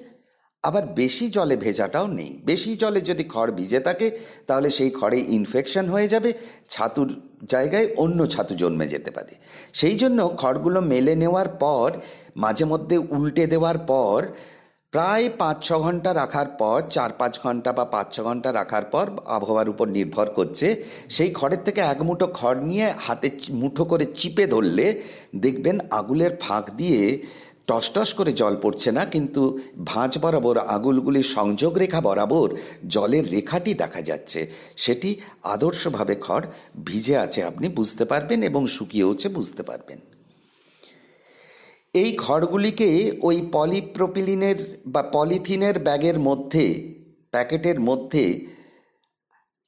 আবার 0.64 0.82
বেশি 0.86 1.28
জলে 1.28 1.56
ভেজাটাও 1.56 2.06
নেই। 2.06 2.40
বেশি 2.44 2.76
জলে 2.76 3.00
যদি 3.00 3.24
খড় 3.24 3.52
ভিজে 3.52 3.80
থাকে, 3.80 4.18
তাহলে 4.46 4.70
সেই 4.70 4.90
খড়ে 4.90 5.18
ইনফেকশন 5.18 5.88
হয়ে 5.88 6.08
যাবে, 6.08 6.32
ছাতুর 6.68 7.08
জায়গায় 7.48 7.88
অন্য 7.96 8.26
ছাতু 8.26 8.54
জন্মে 8.54 8.86
যেতে 8.86 9.10
পারে। 9.10 9.34
সেই 9.72 9.96
জন্য 9.96 10.36
খড়গুলো 10.36 10.80
মেলে 10.80 11.14
নেওয়ার 11.16 11.48
পর, 11.48 11.92
মাঝে 12.36 12.64
মধ্যে 12.64 12.98
উল্টে 12.98 13.46
দেওয়ার 13.46 13.78
পর 13.78 14.26
প্রায় 14.94 15.26
পাঁচ, 15.40 15.56
ছ 15.66 15.68
ঘণ্টা 15.84 16.10
রাখার 16.20 16.48
পর, 16.60 16.78
চার, 16.94 17.10
পাঁচ 17.20 17.34
ঘণ্টা 17.44 17.70
বা 17.78 17.84
পাঁচ, 17.94 18.06
ছ 18.14 18.16
ঘণ্টা 18.28 18.50
রাখার 18.58 18.84
পর 18.92 19.06
আবহাওয়ার 19.36 19.68
উপর 19.72 19.86
নির্ভর 19.96 20.26
করছে। 20.38 20.66
সেই 21.16 21.30
খড়ের 21.38 21.62
থেকে 21.66 21.80
এক 21.92 22.00
মুঠো 22.08 22.26
খড় 22.38 22.60
নিয়ে 22.70 22.86
হাতে 23.04 23.28
মুঠো 23.60 23.84
করে 23.90 24.04
চিপে 24.18 24.44
ধরলে 24.54 24.86
দেখবেন 25.44 25.76
আগুলের 26.00 26.32
ফাঁক 26.44 26.64
দিয়ে 26.80 27.00
টসটস 27.68 28.10
করে 28.18 28.32
জল 28.40 28.54
পড়ছে 28.64 28.90
না, 28.96 29.02
কিন্তু 29.14 29.42
ভাঁজ 29.90 30.12
বরাবর 30.22 30.56
আগুলগুলির 30.76 31.28
সংযোগ 31.36 31.72
রেখা 31.82 32.00
বরাবর 32.06 32.48
জলের 32.94 33.24
রেখাটি 33.34 33.72
দেখা 33.82 34.00
যাচ্ছে। 34.08 34.40
সেটি 34.84 35.10
আদর্শভাবে 35.54 36.14
খড় 36.24 36.46
ভিজে 36.86 37.16
আছে, 37.24 37.40
আপনি 37.50 37.66
বুঝতে 37.78 38.04
পারবেন 38.12 38.40
এবং 38.50 38.62
শুকিয়েওছে, 38.76 39.26
বুঝতে 39.38 39.62
পারবেন। 39.70 40.00
এই 41.94 42.10
খড়গুলিকে 42.16 42.90
ওই 43.20 43.36
পলিপ্রোপিলিনের 43.52 44.58
বা 44.86 45.02
পলিথিনের 45.12 45.76
ব্যাগের 45.78 46.18
মধ্যে, 46.18 46.64
প্যাকেটের 47.30 47.78
মধ্যে 47.80 48.24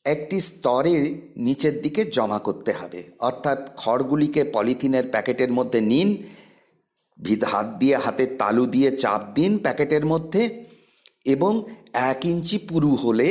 একটি 0.05 0.37
স্তরে 0.41 0.97
নিচের 1.37 1.75
দিকে 1.83 2.03
জমা 2.11 2.39
করতে 2.39 2.73
হবে। 2.73 3.01
অর্থাৎ 3.19 3.59
খড়গুলিকে 3.77 4.43
পলিথিনের 4.45 5.07
প্যাকেটের 5.11 5.51
মধ্যে 5.53 5.81
নিন, 5.81 6.09
ভিত, 7.19 7.43
হাত 7.45 7.67
দিয়ে 7.79 7.97
হাতের 7.97 8.31
তালু 8.39 8.65
দিয়ে 8.67 8.91
চাপ 8.97 9.23
দিন 9.35 9.53
প্যাকেটের 9.59 10.05
মধ্যে 10.07 10.43
এবং 11.25 11.53
এক 12.11 12.21
ইঞ্চি 12.25 12.57
পুরু 12.59 12.93
হলে 12.97 13.29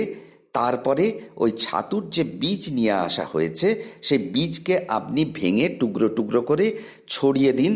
তারপরে 0.56 1.06
ওই 1.44 1.52
ছাতুর 1.64 2.04
যে 2.16 2.24
বীজ 2.42 2.62
নিয়ে 2.78 2.94
আসা 3.08 3.26
হয়েছে, 3.34 3.68
সেই 4.08 4.22
বীজকে 4.34 4.76
আপনি 4.98 5.22
ভেঙে 5.38 5.68
টুকরো 5.80 6.08
টুকরো 6.18 6.42
করে 6.42 6.66
ছড়িয়ে 7.08 7.52
দিন, 7.54 7.74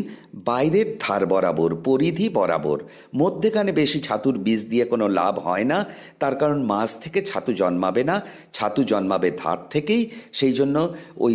বাইরের 0.48 0.88
ধার 1.00 1.22
বরাবর, 1.26 1.70
পরিধি 1.86 2.26
বরাবর। 2.28 2.78
মধ্যেখানে 3.14 3.70
বেশি 3.72 3.98
ছাতুর 4.00 4.36
বীজ 4.38 4.60
দিয়ে 4.70 4.84
কোনো 4.84 5.06
লাভ 5.20 5.34
হয় 5.38 5.66
না, 5.72 5.78
তার 6.18 6.34
কারণ 6.40 6.58
মাছ 6.62 6.88
থেকে 7.02 7.20
ছাতু 7.22 7.50
জন্মাবে 7.52 8.02
না, 8.04 8.16
ছাতু 8.52 8.80
জন্মাবে 8.84 9.30
ধার 9.42 9.58
থেকেই, 9.70 10.02
সেই 10.32 10.54
জন্য 10.58 10.76
ওই 11.16 11.34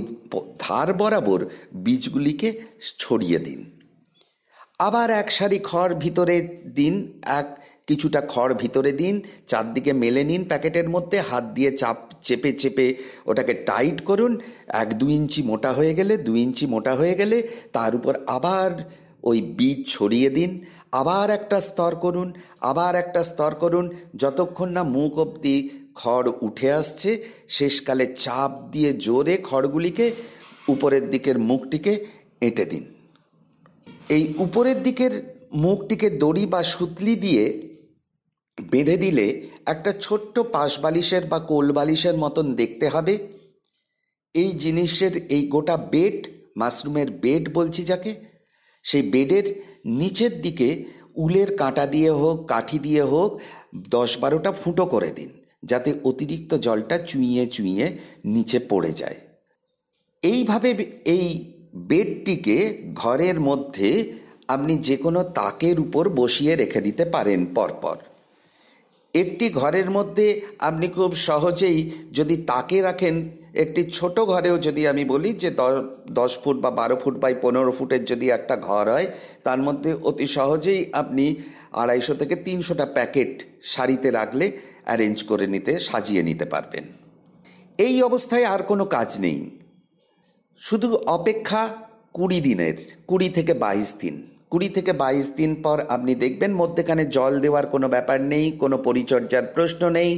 ধার 0.59 0.89
বরাবর 0.93 1.39
বীজগুলিকে 1.85 2.49
ছড়িয়ে 2.99 3.39
দিন। 3.39 3.59
আবার 4.79 5.07
এক 5.21 5.27
সারি 5.31 5.59
খড় 5.63 5.93
ভিতরে 6.03 6.35
দিন, 6.79 6.93
এক 7.39 7.47
কিছুটা 7.87 8.21
খড় 8.27 8.53
ভিতরে 8.53 8.91
দিন, 8.91 9.15
চারদিকে 9.47 9.91
মেলে 9.93 10.23
নিন 10.23 10.43
প্যাকেটের 10.43 10.89
মধ্যে, 10.89 11.17
হাত 11.29 11.43
দিয়ে 11.43 11.71
চাপ, 11.71 11.97
চেপে 12.21 12.51
চেপে 12.53 12.87
ওটাকে 13.25 13.53
টাইট 13.53 13.97
করুন। 14.01 14.31
এক 14.83 14.89
দু 14.93 15.09
ইঞ্চি 15.09 15.41
মোটা 15.43 15.71
হয়ে 15.73 15.93
গেলে 15.93 16.17
দু 16.17 16.35
ইঞ্চি 16.35 16.65
মোটা 16.65 16.93
হয়ে 16.95 17.15
গেলে 17.15 17.37
তার 17.73 17.95
উপর 17.95 18.13
আবার 18.27 18.71
ওই 19.23 19.41
বীজ 19.57 19.79
ছড়িয়ে 19.87 20.29
দিন। 20.29 20.51
আবার 20.91 21.29
একটা 21.29 21.57
স্তর 21.61 21.95
করুন, 21.95 22.33
আবার 22.61 22.95
একটা 22.95 23.21
স্তর 23.23 23.51
করুন। 23.53 23.85
যতক্ষণ 24.15 24.69
না 24.69 24.83
মুখ 24.83 25.13
অব্দি 25.17 25.69
খড় 25.95 26.29
উঠে 26.41 26.71
আসছে, 26.71 27.11
শেষকালে 27.49 28.05
চাপ 28.15 28.51
দিয়ে 28.71 28.93
জোরে 28.93 29.35
খড়গুলিকে 29.43 30.11
উপরের 30.67 31.09
দিকের 31.09 31.37
মুখটিকে 31.39 31.93
এঁটে 32.41 32.65
দিন। 32.65 32.83
এই 34.09 34.23
উপরের 34.37 34.83
দিকের 34.83 35.13
মুখটিকে 35.53 36.07
দড়ি 36.09 36.45
বা 36.45 36.63
সুতলি 36.63 37.15
দিয়ে 37.15 37.74
বেঁধে 38.57 38.97
দিলে 38.97 39.49
একটা 39.65 39.93
ছোট্ট 39.93 40.39
পাশ 40.39 40.79
বালিশের 40.79 41.25
বা 41.25 41.39
কোল 41.39 41.71
বালিশের 41.71 42.15
মতন 42.17 42.55
দেখতে 42.55 42.87
হবে। 42.87 43.17
এই 44.35 44.51
জিনিসের 44.51 45.17
এই 45.17 45.47
গোটা 45.47 45.77
বেড, 45.77 46.27
মাশরুমের 46.57 47.11
বেড 47.11 47.53
বলছি 47.53 47.83
যাকে, 47.83 48.15
সেই 48.83 49.01
বেডের 49.01 49.45
নিচের 49.85 50.41
দিকে 50.41 50.85
উলের 51.15 51.57
কাঁটা 51.57 51.85
দিয়ে 51.85 52.11
হোক, 52.11 52.47
কাঠি 52.47 52.79
দিয়ে 52.79 53.03
হোক, 53.03 53.39
দশ 53.89 54.19
বারোটা 54.19 54.51
ফুটো 54.51 54.85
করে 54.85 55.11
দিন, 55.11 55.29
যাতে 55.63 55.93
অতিরিক্ত 56.03 56.53
জলটা 56.55 56.97
চুইয়ে 56.97 57.47
চুইয়ে 57.47 57.97
নিচে 58.25 58.59
পড়ে 58.69 58.91
যায়। 58.93 59.15
এইভাবে 60.23 60.69
এই 61.05 61.55
বেডটিকে 61.75 62.57
ঘরের 62.93 63.39
মধ্যে 63.39 64.13
আপনি 64.47 64.77
যে 64.77 64.97
কোনো 64.97 65.23
তাকের 65.23 65.79
উপর 65.79 66.09
বসিয়ে 66.09 66.55
রেখে 66.55 66.81
দিতে 66.81 67.05
পারেন 67.05 67.45
পরপর। 67.45 67.97
একটি 69.23 69.45
ঘরের 69.49 69.89
মধ্যে 69.91 70.27
আপনি 70.59 70.87
খুব 70.87 71.11
সহজেই 71.27 71.79
যদি 72.11 72.35
তাকে 72.51 72.77
রাখেন, 72.81 73.15
একটি 73.63 73.81
ছোট 73.97 74.15
ঘরেও 74.19 74.55
যদি 74.57 74.81
আমি 74.87 75.03
বলি 75.05 75.29
যে 75.43 75.49
দশ 76.19 76.31
ফুট 76.41 76.57
বা 76.63 76.71
বারো 76.79 76.95
ফুট 76.95 77.15
বাই 77.23 77.33
পনেরো 77.41 77.71
ফুটের 77.77 78.03
যদি 78.05 78.25
একটা 78.29 78.55
ঘর 78.67 78.85
হয়, 78.89 79.07
তার 79.43 79.59
মধ্যে 79.61 79.91
অতি 80.09 80.27
সহজেই 80.27 80.81
আপনি 80.91 81.25
আড়াইশো 81.81 82.13
থেকে 82.13 82.35
তিনশোটা 82.35 82.85
প্যাকেট 82.85 83.31
সারিতে 83.63 84.09
রাখলে 84.11 84.45
অ্যারেঞ্জ 84.85 85.17
করে 85.23 85.45
নিতে, 85.47 85.73
সাজিয়ে 85.79 86.23
নিতে 86.23 86.45
পারবেন। 86.45 86.85
এই 87.79 87.95
অবস্থায় 88.03 88.45
আর 88.53 88.61
কোনো 88.63 88.85
কাজ 88.85 89.09
নেই। 89.19 89.39
শুধু 90.61 90.89
অপেক্ষা 91.17 91.61
কুড়ি 92.13 92.39
দিনের, 92.41 92.75
কুড়ি 93.07 93.29
থেকে 93.29 93.53
বাইশ 93.53 93.89
দিন। 94.01 94.15
কুড়ি 94.51 94.69
থেকে 94.69 94.93
বাইশ 94.93 95.25
দিন 95.39 95.51
পর 95.63 95.77
আপনি 95.95 96.15
দেখবেন 96.15 96.51
মধ্যেখানে 96.53 97.03
জল 97.05 97.33
দেওয়ার 97.39 97.65
কোনো 97.73 97.87
ব্যাপার 97.89 98.19
নেই, 98.21 98.45
কোনো 98.51 98.75
পরিচর্যার 98.77 99.45
প্রশ্ন 99.55 99.81
নেই। 99.89 100.11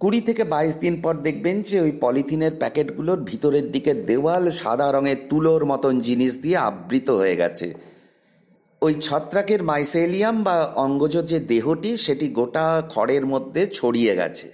কুড়ি 0.00 0.20
থেকে 0.20 0.44
বাইশ 0.44 0.74
দিন 0.74 0.94
পর 1.02 1.14
দেখবেন 1.26 1.56
যে 1.62 1.76
ওই 1.80 1.92
পলিথিনের 2.00 2.54
প্যাকেটগুলোর 2.60 3.20
ভিতরের 3.24 3.66
দিকে 3.72 3.92
দেওয়াল 3.94 4.44
সাদা 4.50 4.88
রঙের 4.92 5.16
তুলোর 5.30 5.62
মতন 5.64 5.94
জিনিস 6.00 6.32
দিয়ে 6.42 6.58
আবৃত 6.68 7.08
হয়ে 7.10 7.36
গেছে। 7.36 7.66
ওই 8.82 8.92
ছত্রাকের 9.06 9.60
মাইসেলিয়াম 9.62 10.36
বা 10.42 10.56
অঙ্গজ 10.76 11.14
যে 11.30 11.38
দেহটি, 11.40 11.90
সেটি 11.96 12.26
গোটা 12.28 12.66
খড়ের 12.88 13.24
মধ্যে 13.26 13.62
ছড়িয়ে 13.72 14.14
গেছে। 14.16 14.48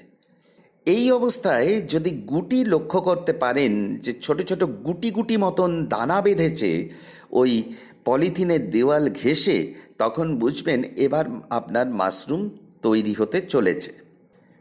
এই 0.86 1.04
অবস্থায় 1.10 1.70
যদি 1.88 2.10
গুটি 2.10 2.58
লক্ষ্য 2.64 2.98
করতে 3.00 3.32
পারেন 3.32 3.72
যে 4.04 4.12
ছোট 4.24 4.38
ছোট 4.42 4.62
গুটি 4.86 5.08
গুটি 5.10 5.36
মতন 5.36 5.70
দানা 5.86 6.18
বেঁধেছে, 6.20 6.70
ওই 7.32 7.52
পলিথিনের 8.04 8.70
দেওয়াল 8.70 9.04
ঘেঁষে 9.22 9.74
তখন 9.98 10.36
বুঝবেন 10.36 10.84
এবার 10.96 11.24
আপনার 11.50 11.86
মাশরুম 11.90 12.42
তৈরি 12.82 13.14
হতে 13.14 13.40
চলেছে। 13.40 13.92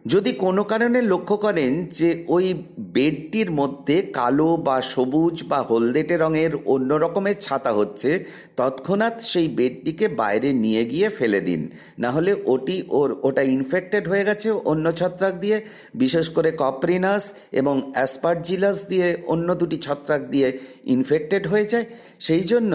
যদি 0.05 0.31
কোনো 0.33 0.63
কারণে 0.63 1.01
লক্ষ্য 1.01 1.38
করেন 1.38 1.86
যে 1.86 2.25
ওই 2.27 2.45
বেডটির 2.79 3.51
মধ্যে 3.51 4.01
কালো 4.01 4.57
বা 4.57 4.81
সবুজ 4.81 5.43
বা 5.43 5.60
হলদেটে 5.62 6.17
রঙের 6.17 6.51
অন্য 6.65 6.93
রকমের 6.93 7.36
ছাতা 7.41 7.71
হচ্ছে, 7.74 8.25
তৎক্ষণাৎ 8.57 9.21
সেই 9.21 9.48
বেডটিকে 9.48 10.07
বাইরে 10.07 10.53
নিয়ে 10.53 10.86
গিয়ে 10.86 11.10
ফেলে 11.10 11.41
দিন। 11.41 11.69
না 12.00 12.12
হলে 12.12 12.31
ওটি 12.45 12.83
ওর, 12.89 13.10
ওটা 13.24 13.41
ইনফেক্টেড 13.41 14.07
হয়ে 14.07 14.24
গেছে 14.24 14.51
অন্য 14.51 14.91
ছত্রাক 14.91 15.33
দিয়ে, 15.39 15.62
বিশেষ 15.95 16.29
করে 16.29 16.51
কপ্রিনাস 16.51 17.33
এবং 17.51 17.91
অ্যাসপারজিলাস 17.93 18.77
দিয়ে 18.88 19.17
অন্য 19.27 19.55
দুটি 19.55 19.77
ছত্রাক 19.77 20.21
দিয়ে 20.29 20.57
ইনফেক্টেড 20.86 21.48
হয়ে 21.48 21.65
যায়। 21.65 21.86
সেই 22.19 22.43
জন্য 22.43 22.74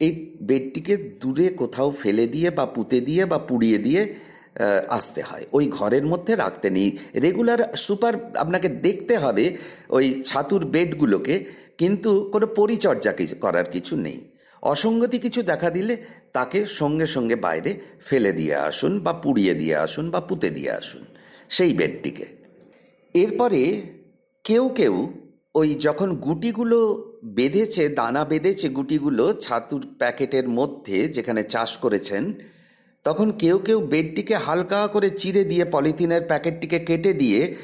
এই 0.00 0.12
বেডটিকে 0.48 0.94
দূরে 0.96 1.46
কোথাও 1.50 1.90
ফেলে 1.90 2.26
দিয়ে 2.26 2.50
বা 2.50 2.64
পুঁতে 2.66 3.00
দিয়ে 3.00 3.22
বা 3.26 3.38
পুড়িয়ে 3.38 3.78
দিয়ে 3.78 4.02
আসতে 4.88 5.20
হয়। 5.22 5.44
ওই 5.52 5.64
ঘরের 5.68 6.04
মধ্যে 6.06 6.32
রাখতে 6.36 6.70
নেই। 6.70 6.98
রেগুলার 7.24 7.60
সুপার, 7.76 8.14
আপনাকে 8.34 8.68
দেখতে 8.68 9.14
হবে 9.16 9.44
ওই 9.90 10.06
ছাতুর 10.26 10.64
বেডগুলোকে, 10.64 11.44
কিন্তু 11.78 12.10
কোনো 12.32 12.46
পরিচর্যা 12.46 13.12
কিছু 13.12 13.34
করার 13.34 13.64
কিছু 13.64 13.96
নেই। 13.96 14.18
অসঙ্গতি 14.62 15.18
কিছু 15.18 15.42
দেখা 15.42 15.70
দিলে 15.70 15.96
তাকে 16.32 16.66
সঙ্গে 16.66 17.06
সঙ্গে 17.06 17.36
বাইরে 17.36 17.70
ফেলে 18.08 18.32
দিয়ে 18.32 18.54
আসুন 18.54 18.92
বা 19.00 19.12
পুড়িয়ে 19.12 19.54
দিয়ে 19.54 19.76
আসুন 19.76 20.10
বা 20.10 20.20
পুঁতে 20.20 20.50
দিয়ে 20.50 20.70
আসুন 20.70 21.02
সেই 21.48 21.72
বেডটিকে। 21.72 22.26
এরপরে 23.14 23.82
কেউ 24.44 24.64
কেউ 24.68 24.94
ওই 25.54 25.68
যখন 25.74 26.08
গুটিগুলো 26.16 26.78
বেঁধেছে, 27.24 27.88
দানা 27.88 28.24
বেঁধেছে 28.24 28.68
গুটিগুলো 28.68 29.32
ছাতুর 29.32 29.94
প্যাকেটের 29.98 30.48
মধ্যে 30.48 31.08
যেখানে 31.08 31.42
চাষ 31.42 31.76
করেছেন। 31.76 32.34
তখন 33.04 33.32
কেউ 33.32 33.58
কেউ 33.58 33.80
বেডটিকে 33.80 34.34
হালকা 34.34 34.86
করে 34.86 35.10
চিরে 35.10 35.44
দিয়ে 35.44 35.64
পলিথিনের 35.64 36.22
প্যাকেটটিকে 36.22 36.78
কেটে 36.78 37.12
দিয়ে 37.12 37.56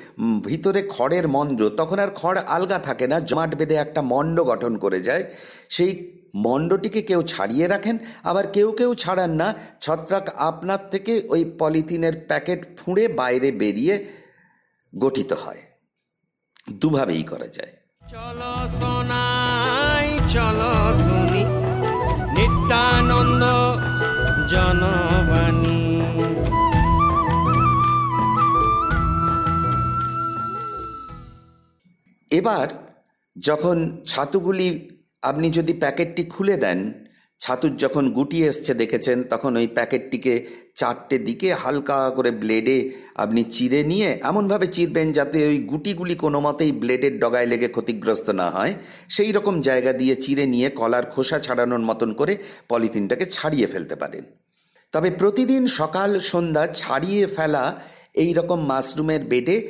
ভিতরে 0.45 0.89
খড়ের 0.89 1.29
মন্ড 1.29 1.69
তখন 1.69 1.99
আর 1.99 2.09
খড় 2.15 2.41
আলগা 2.41 2.79
থাকে 2.79 3.07
না, 3.07 3.21
জমাট 3.21 3.55
বেঁধে 3.55 3.75
একটা 3.75 4.03
মণ্ড 4.03 4.41
গঠন 4.41 4.79
করে 4.79 5.01
যায়। 5.01 5.25
সেই 5.69 6.13
মণ্ডটিকে 6.35 7.03
কেউ 7.03 7.23
ছাড়িয়ে 7.23 7.67
রাখেন, 7.67 7.99
আবার 8.25 8.47
কেউ 8.47 8.73
কেউ 8.73 8.95
ছাড়ান 8.95 9.31
না। 9.31 9.55
ছত্রাক 9.81 10.29
আপনার 10.37 10.91
থেকে 10.91 11.23
ওই 11.29 11.53
পলিথিনের 11.59 12.13
প্যাকেট 12.29 12.79
ফুঁড়ে 12.79 13.09
বাইরে 13.09 13.51
বেরিয়ে 13.51 14.05
গঠিত 14.99 15.33
হয়। 15.33 15.61
দুভাবেই 16.73 17.23
করা 17.23 17.47
যায়। 17.47 17.76
চলো 18.13 18.55
সোনাই 18.79 20.07
চলো 20.35 20.73
শুনি 21.03 21.43
নিত্যানন্দ 22.37 23.43
জনবাণী। 24.53 25.81
এবার 32.29 32.67
যখন 33.37 33.77
ছাতুগুলি 34.07 34.69
আপনি 35.23 35.47
যদি 35.51 35.73
প্যাকেটটি 35.73 36.23
খুলে 36.25 36.57
দেন 36.57 36.79
ছাতুর 37.41 37.77
যখন 37.77 38.11
গুটি 38.11 38.45
এসছে 38.45 38.75
দেখেছেন, 38.75 39.23
তখন 39.23 39.57
ওই 39.57 39.67
প্যাকেটটিকে 39.67 40.47
চারটে 40.75 41.19
দিকে 41.19 41.55
হালকা 41.55 42.11
করে 42.11 42.31
ব্লেডে 42.31 42.91
আপনি 43.15 43.45
চিরে 43.45 43.85
নিয়ে, 43.85 44.19
এমনভাবে 44.23 44.67
চিরবেন 44.67 45.13
যাতে 45.13 45.49
ওই 45.49 45.59
গুটিগুলি 45.59 46.15
কোনো 46.15 46.41
মতেই 46.41 46.73
ব্লেডের 46.73 47.19
ডগায় 47.19 47.47
লেগে 47.47 47.69
ক্ষতিগ্রস্ত 47.69 48.31
না 48.31 48.51
হয়। 48.51 48.75
সেই 49.09 49.33
রকম 49.33 49.61
জায়গা 49.61 49.93
দিয়ে 49.93 50.17
চিরে 50.17 50.47
নিয়ে 50.47 50.71
কলার 50.71 51.07
খোসা 51.07 51.39
ছাড়ানোর 51.39 51.81
মতন 51.81 52.13
করে 52.13 52.37
পলিথিনটাকে 52.69 53.27
ছাড়িয়ে 53.27 53.67
ফেলতে 53.67 53.97
পারেন। 53.97 54.25
তবে 54.93 55.11
প্রতিদিন 55.11 55.67
সকাল, 55.67 56.21
সন্ধ্যা 56.21 56.67
ছাড়িয়ে 56.67 57.27
ফেলা 57.27 57.65
এই 58.15 58.33
রকম 58.35 58.67
মাশরুমের 58.67 59.21
বেডে 59.25 59.69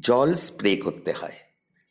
জল 0.00 0.34
স্প্রে 0.34 0.76
করতে 0.76 1.12
হয়। 1.12 1.38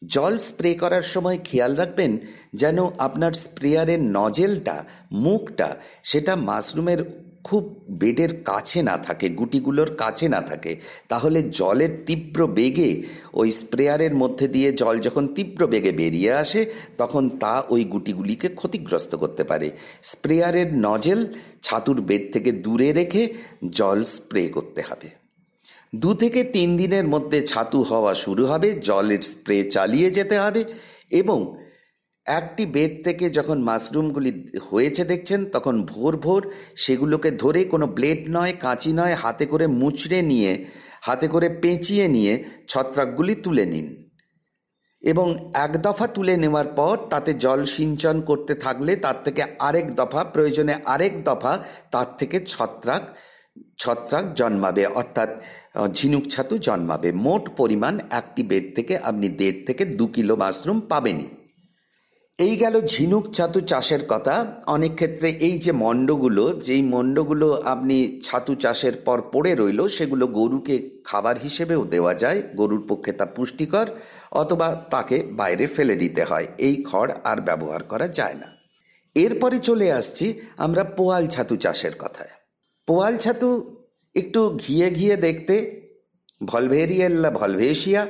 জল 0.08 0.38
স্প্রে 0.38 0.74
করার 0.74 1.02
সময় 1.02 1.40
খেয়াল 1.44 1.76
রাখবেন 1.76 2.18
যেন 2.54 2.90
আপনার 2.98 3.34
স্প্রেয়ারের 3.34 4.00
নজেলটা, 4.00 4.84
মুখটা 5.12 5.76
সেটা 6.04 6.36
মাশরুমের 6.36 7.30
খুব 7.44 7.86
বেডের 7.90 8.44
কাছে 8.44 8.82
না 8.82 8.98
থাকে, 8.98 9.30
গুটিগুলোর 9.30 9.96
কাছে 9.96 10.30
না 10.30 10.42
থাকে। 10.42 10.80
তাহলে 11.08 11.44
জলের 11.44 11.90
তীব্র 12.06 12.48
বেগে, 12.48 13.04
ওই 13.34 13.52
স্প্রেয়ারের 13.52 14.16
মধ্যে 14.16 14.48
দিয়ে 14.48 14.72
জল 14.72 15.00
যখন 15.00 15.28
তীব্র 15.28 15.68
বেগে 15.68 15.92
বেরিয়ে 15.92 16.34
আসে, 16.34 16.66
তখন 16.98 17.30
তা 17.30 17.64
ওই 17.70 17.84
গুটিগুলিকে 17.84 18.50
ক্ষতিগ্রস্ত 18.50 19.16
করতে 19.16 19.44
পারে। 19.44 19.72
স্প্রেয়ারের 20.04 20.74
নজেল 20.74 21.34
ছাতুর 21.62 22.02
বেড 22.02 22.34
থেকে 22.34 22.52
দূরে 22.52 22.94
রেখে 22.94 23.34
জল 23.70 24.04
স্প্রে 24.04 24.48
করতে 24.48 24.82
হবে। 24.82 25.19
দু 25.94 26.14
থেকে 26.14 26.42
তিন 26.56 26.70
দিনের 26.78 27.06
মধ্যে 27.08 27.40
ছাতু 27.42 27.80
হওয়া 27.84 28.14
শুরু 28.14 28.44
হবে, 28.46 28.70
জলের 28.88 29.22
স্প্রে 29.22 29.58
চালিয়ে 29.72 30.10
যেতে 30.12 30.36
হবে 30.40 30.62
এবং 31.12 31.40
একটি 32.26 32.64
বেড 32.66 32.92
থেকে 33.04 33.26
যখন 33.30 33.58
মাশরুমগুলি 33.62 34.32
হয়েছে 34.72 35.04
দেখছেন, 35.06 35.40
তখন 35.46 35.76
ভোর 35.86 36.14
ভোর 36.18 36.42
সেগুলোকে 36.76 37.30
ধরে 37.32 37.62
কোনো 37.64 37.86
ব্লেড 37.88 38.22
নয়, 38.30 38.54
কাঁচি 38.60 38.92
নয়, 38.94 39.16
হাতে 39.24 39.46
করে 39.46 39.66
মুচড়ে 39.80 40.20
নিয়ে, 40.22 40.52
হাতে 41.02 41.28
করে 41.28 41.48
পেঁচিয়ে 41.62 42.06
নিয়ে 42.08 42.34
ছত্রাকগুলি 42.68 43.36
তুলে 43.36 43.66
নিন 43.66 43.88
এবং 45.04 45.28
এক 45.66 45.74
দফা 45.82 46.08
তুলে 46.08 46.34
নেওয়ার 46.38 46.68
পর 46.76 46.96
তাতে 47.10 47.32
জল 47.34 47.60
সিঞ্চন 47.76 48.16
করতে 48.22 48.54
থাকলে 48.56 48.92
তার 48.96 49.18
থেকে 49.26 49.42
আরেক 49.60 49.88
দফা, 49.96 50.22
প্রয়োজনে 50.24 50.74
আরেক 50.86 51.14
দফা 51.24 51.54
তার 51.92 52.10
থেকে 52.20 52.38
ছত্রাক 52.46 53.04
ছত্রাক 53.80 54.26
জন্মাবে, 54.34 54.86
অর্থাৎ 54.86 55.30
ঝিনুক 55.94 56.24
ছাতু 56.32 56.58
জন্মাবে। 56.58 57.12
মোট 57.12 57.50
পরিমাণ 57.58 58.00
একটি 58.12 58.44
বেড 58.44 58.76
থেকে 58.76 58.98
আপনি 58.98 59.30
দেড় 59.30 59.60
থেকে 59.68 59.86
দু 59.86 60.08
কিলো 60.08 60.36
মাশরুম 60.36 60.80
পাবেনই। 60.80 61.30
এই 62.38 62.56
গেল 62.56 62.88
ঝিনুক 62.88 63.34
ছাতু 63.34 63.62
চাষের 63.62 64.00
কথা। 64.08 64.36
অনেক 64.68 64.96
ক্ষেত্রে 64.96 65.30
এই 65.30 65.60
যে 65.60 65.72
মণ্ডগুলো, 65.72 66.54
যেই 66.54 66.82
মণ্ডগুলো 66.82 67.48
আপনি 67.54 68.22
ছাতু 68.24 68.56
চাষের 68.56 68.94
পর 69.06 69.22
পড়ে 69.32 69.56
রইল, 69.56 69.88
সেগুলো 69.88 70.28
গরুকে 70.28 70.76
খাবার 71.06 71.36
হিসেবেও 71.44 71.86
দেওয়া 71.86 72.14
যায়। 72.14 72.42
গরুর 72.56 72.84
পক্ষে 72.90 73.12
তা 73.12 73.26
পুষ্টিকর, 73.26 73.88
অথবা 74.32 74.68
তাকে 74.92 75.24
বাইরে 75.32 75.66
ফেলে 75.68 75.96
দিতে 75.96 76.24
হয়। 76.24 76.48
এই 76.58 76.84
খড় 76.84 77.12
আর 77.24 77.42
ব্যবহার 77.42 77.84
করা 77.84 78.08
যায় 78.08 78.34
না। 78.34 78.50
এরপরে 79.16 79.60
চলে 79.60 79.92
আসছি 79.92 80.40
আমরা 80.58 80.84
পোয়াল 80.84 81.28
ছাতু 81.28 81.56
চাষের 81.56 81.92
কথায়। 82.00 82.39
পোয়াল 82.90 83.16
ছাতু 83.18 83.50
একটু 84.16 84.42
ঘিয়ে 84.64 84.88
ঘিয়ে 84.90 85.16
দেখতে 85.16 85.56
ভলভেরিয়েল্লা 86.46 87.30
ভলভেশিয়া। 87.30 88.08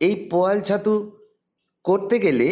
এই 0.00 0.14
পোয়াল 0.30 0.60
ছাতু 0.60 0.94
করতে 1.84 2.18
গেলে 2.18 2.48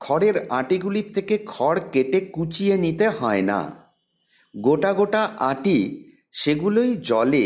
খড়ের 0.00 0.36
আটিগুলির 0.50 1.08
থেকে 1.14 1.38
খড় 1.46 1.80
কেটে 1.92 2.20
কুচিয়ে 2.20 2.76
নিতে 2.76 3.06
হয় 3.08 3.42
না। 3.42 3.60
গোটা 4.54 4.92
গোটা 4.92 5.22
আটি 5.50 5.78
সেগুলোই 6.32 6.96
জলে, 6.96 7.44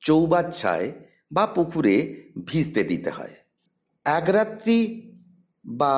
চৌবাচ্ছায় 0.00 0.92
বা 1.32 1.46
পুকুরে 1.46 1.96
ভিজতে 2.46 2.84
দিতে 2.84 3.10
হয়। 3.10 3.34
এক 4.06 4.26
রাত্রি 4.30 4.78
বা 5.64 5.94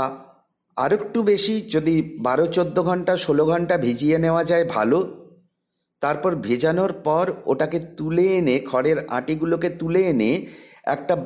আর 0.76 0.92
একটু 0.92 1.22
বেশি 1.22 1.54
যদি 1.74 1.94
বারো 2.26 2.46
চোদ্দ 2.46 2.76
ঘণ্টা, 2.82 3.16
ষোলো 3.16 3.44
ঘণ্টা 3.46 3.74
ভিজিয়ে 3.76 4.18
নেওয়া 4.18 4.44
যায় 4.44 4.64
ভালো। 4.64 5.17
তারপর 6.00 6.34
ভেজানোর 6.34 6.92
পর 6.92 7.32
ওটাকে 7.46 7.78
তুলে 7.96 8.22
এনে, 8.22 8.60
খড়ের 8.60 9.06
আটিগুলোকে 9.08 9.70
তুলে 9.70 10.00
এনে 10.00 10.46
একটা 10.84 11.16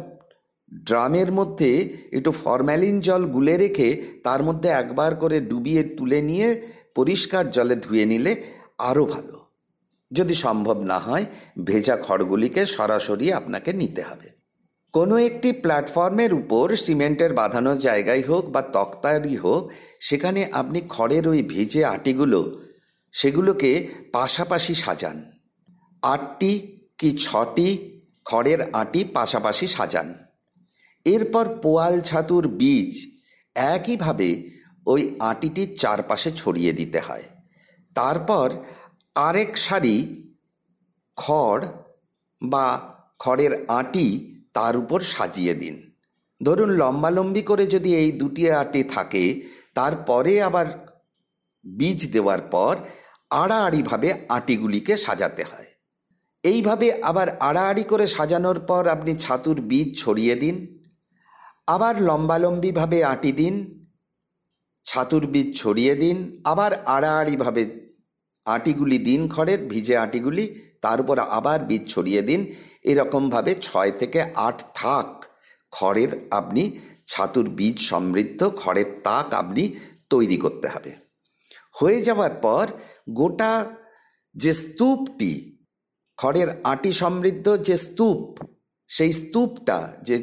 ড্রামের 0.85 1.33
মধ্যে 1.33 1.89
একটু 2.13 2.31
ফরম্যালিন 2.31 3.01
জল 3.01 3.25
গুলে 3.25 3.57
রেখে 3.57 4.03
তার 4.25 4.43
মধ্যে 4.43 4.69
একবার 4.69 5.15
করে 5.15 5.41
ডুবিয়ে 5.41 5.83
তুলে 5.83 6.23
নিয়ে 6.23 6.63
পরিষ্কার 6.95 7.51
জলে 7.51 7.77
ধুয়ে 7.77 8.07
নিলে 8.07 8.43
আরও 8.79 9.05
ভালো। 9.05 9.47
যদি 10.11 10.35
সম্ভব 10.35 10.83
না 10.83 10.99
হয়, 10.99 11.25
ভেজা 11.65 11.97
খড়গুলিকে 11.97 12.67
সরাসরি 12.67 13.33
আপনাকে 13.33 13.73
নিতে 13.73 14.03
হবে। 14.03 14.29
কোনো 14.93 15.17
একটি 15.17 15.53
প্ল্যাটফর্মের 15.53 16.35
উপর 16.35 16.77
সিমেন্টের 16.77 17.33
বাঁধানো 17.33 17.77
জায়গায় 17.77 18.23
হোক 18.29 18.51
বা 18.51 18.63
তক্তারই 18.63 19.37
হোক, 19.37 19.71
সেখানে 20.01 20.49
আপনি 20.53 20.81
খড়ের 20.89 21.29
ওই 21.29 21.43
ভেজে 21.43 21.85
আটিগুলো 21.85 22.62
সেগুলোকে 23.13 23.89
পাশাপাশি 24.13 24.75
সাজান। 24.75 25.17
আটটি 26.03 26.53
কি 26.99 27.11
ছটি 27.19 27.69
খড়ের 28.25 28.61
আটি 28.73 29.05
পাশাপাশি 29.05 29.67
সাজান। 29.67 30.15
এরপর 31.05 31.49
পোয়াল 31.63 32.01
ছাতুর 32.01 32.49
বীজ 32.49 32.93
একইভাবে 33.55 34.29
ওই 34.87 35.17
আটিটির 35.21 35.77
চারপাশে 35.77 36.31
ছড়িয়ে 36.31 36.73
দিতে 36.73 37.01
হয়। 37.01 37.23
তারপর 37.97 38.51
আরেক 39.15 39.57
সারি 39.57 39.97
খড় 41.17 41.67
বা 42.43 42.67
খড়ের 43.19 43.53
আটি 43.69 44.07
তার 44.53 44.77
উপর 44.77 45.01
সাজিয়ে 45.01 45.55
দিন। 45.55 45.93
ধরুন 46.43 46.71
লম্বালম্বি 46.71 47.43
করে 47.43 47.67
যদি 47.67 47.91
এই 47.95 48.13
দুটি 48.13 48.51
আটি 48.51 48.83
থাকে, 48.85 49.25
তারপরে 49.75 50.43
আবার 50.43 50.67
বীজ 51.65 52.01
দেওয়ার 52.13 52.41
পর 52.41 52.77
আড়াআড়িভাবে 53.41 54.09
আটিগুলিকে 54.29 54.95
সাজাতে 54.97 55.43
হয়। 55.43 55.69
এইভাবে 56.45 56.87
আবার 57.03 57.29
আড়াআড়ি 57.41 57.85
করে 57.85 58.07
সাজানোর 58.07 58.59
পর 58.61 58.83
আপনি 58.89 59.13
ছাতুর 59.15 59.59
বীজ 59.61 59.89
ছড়িয়ে 60.03 60.35
দিন, 60.37 60.57
আবার 61.67 61.95
লম্বালম্বিভাবে 62.03 62.99
আটি 63.05 63.33
দিন, 63.33 63.55
ছাতুর 64.85 65.25
বীজ 65.27 65.49
ছড়িয়ে 65.61 65.95
দিন, 65.95 66.17
আবার 66.45 66.73
আড়াআড়িভাবে 66.87 67.63
আটিগুলি 68.47 68.99
দিন 68.99 69.21
খড়ের 69.29 69.61
ভিজে 69.69 69.97
আটিগুলি, 69.97 70.45
তার 70.81 70.99
উপর 71.01 71.17
আবার 71.19 71.59
বীজ 71.61 71.83
ছড়িয়ে 71.95 72.23
দিন। 72.23 72.41
এরকমভাবে 72.85 73.53
ছয় 73.63 73.91
থেকে 73.91 74.21
আট 74.49 74.59
থাক 74.75 75.09
খড়ের 75.73 76.11
আপনি 76.31 76.63
ছাতুর 77.07 77.47
বীজ 77.49 77.77
সমৃদ্ধ 77.91 78.41
খড়ের 78.57 78.89
তাক 79.05 79.27
আপনি 79.35 79.63
তৈরি 80.11 80.37
করতে 80.37 80.67
হবে। 80.69 80.91
হয়ে 81.81 81.99
যাওয়ার 82.03 82.35
পর 82.43 82.67
গোটা 83.07 83.53
যে 84.35 84.53
স্তূপটি, 84.53 85.33
খড়ের 86.19 86.49
আটি 86.65 86.93
সমৃদ্ধ 86.93 87.47
যে 87.69 87.77
স্তূপ, 87.77 88.19
সেই 88.89 89.13
স্তূপটা, 89.13 89.79
যে 90.03 90.17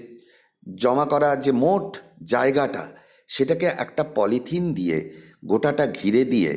জমা 0.78 1.06
করা 1.06 1.36
যে 1.36 1.52
মোট 1.52 1.98
জায়গাটা, 2.24 2.84
সেটাকে 3.28 3.66
একটা 3.66 4.04
পলিথিন 4.16 4.74
দিয়ে 4.74 4.98
গোটাটা 5.46 5.86
ঘিরে 5.88 6.24
দিয়ে 6.26 6.52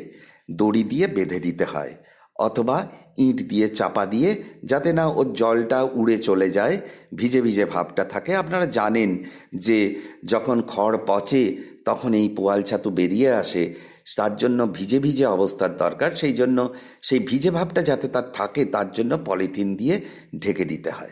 দড়ি 0.51 0.83
দিয়ে 0.83 1.07
বেঁধে 1.07 1.41
দিতে 1.41 1.65
হয় 1.65 1.95
অথবা 2.37 2.77
ইট 3.19 3.39
দিয়ে 3.49 3.69
চাপা 3.69 4.07
দিয়ে 4.07 4.31
যাতে 4.65 4.93
না 4.93 5.07
ওর 5.07 5.27
জলটা 5.33 5.83
উড়ে 5.83 6.19
চলে 6.19 6.49
যায়, 6.51 6.81
ভিজে 7.15 7.41
ভিজে 7.41 7.65
ভাবটা 7.65 8.05
থাকে। 8.05 8.35
আপনারা 8.35 8.67
জানেন 8.67 9.11
যে 9.55 9.79
যখন 10.25 10.63
খড় 10.63 10.97
পচে, 11.07 11.57
তখন 11.85 12.15
এই 12.15 12.29
পোয়াল 12.29 12.63
ছাতু 12.63 12.91
বেরিয়ে 12.91 13.31
আসে 13.31 13.75
তার 14.17 14.37
জন্য 14.37 14.67
ভিজে 14.67 14.99
ভিজে 14.99 15.27
অবস্থার 15.27 15.77
দরকার। 15.77 16.11
সেই 16.15 16.33
জন্য, 16.33 16.73
সেই 17.03 17.19
ভিজে 17.19 17.51
ভাবটা 17.51 17.83
যাতে 17.83 18.09
তার 18.09 18.33
থাকে, 18.33 18.65
তার 18.65 18.93
জন্য 18.93 19.19
পলিথিন 19.25 19.77
দিয়ে 19.77 20.01
ঢেকে 20.39 20.65
দিতে 20.65 20.91
হয়। 20.91 21.11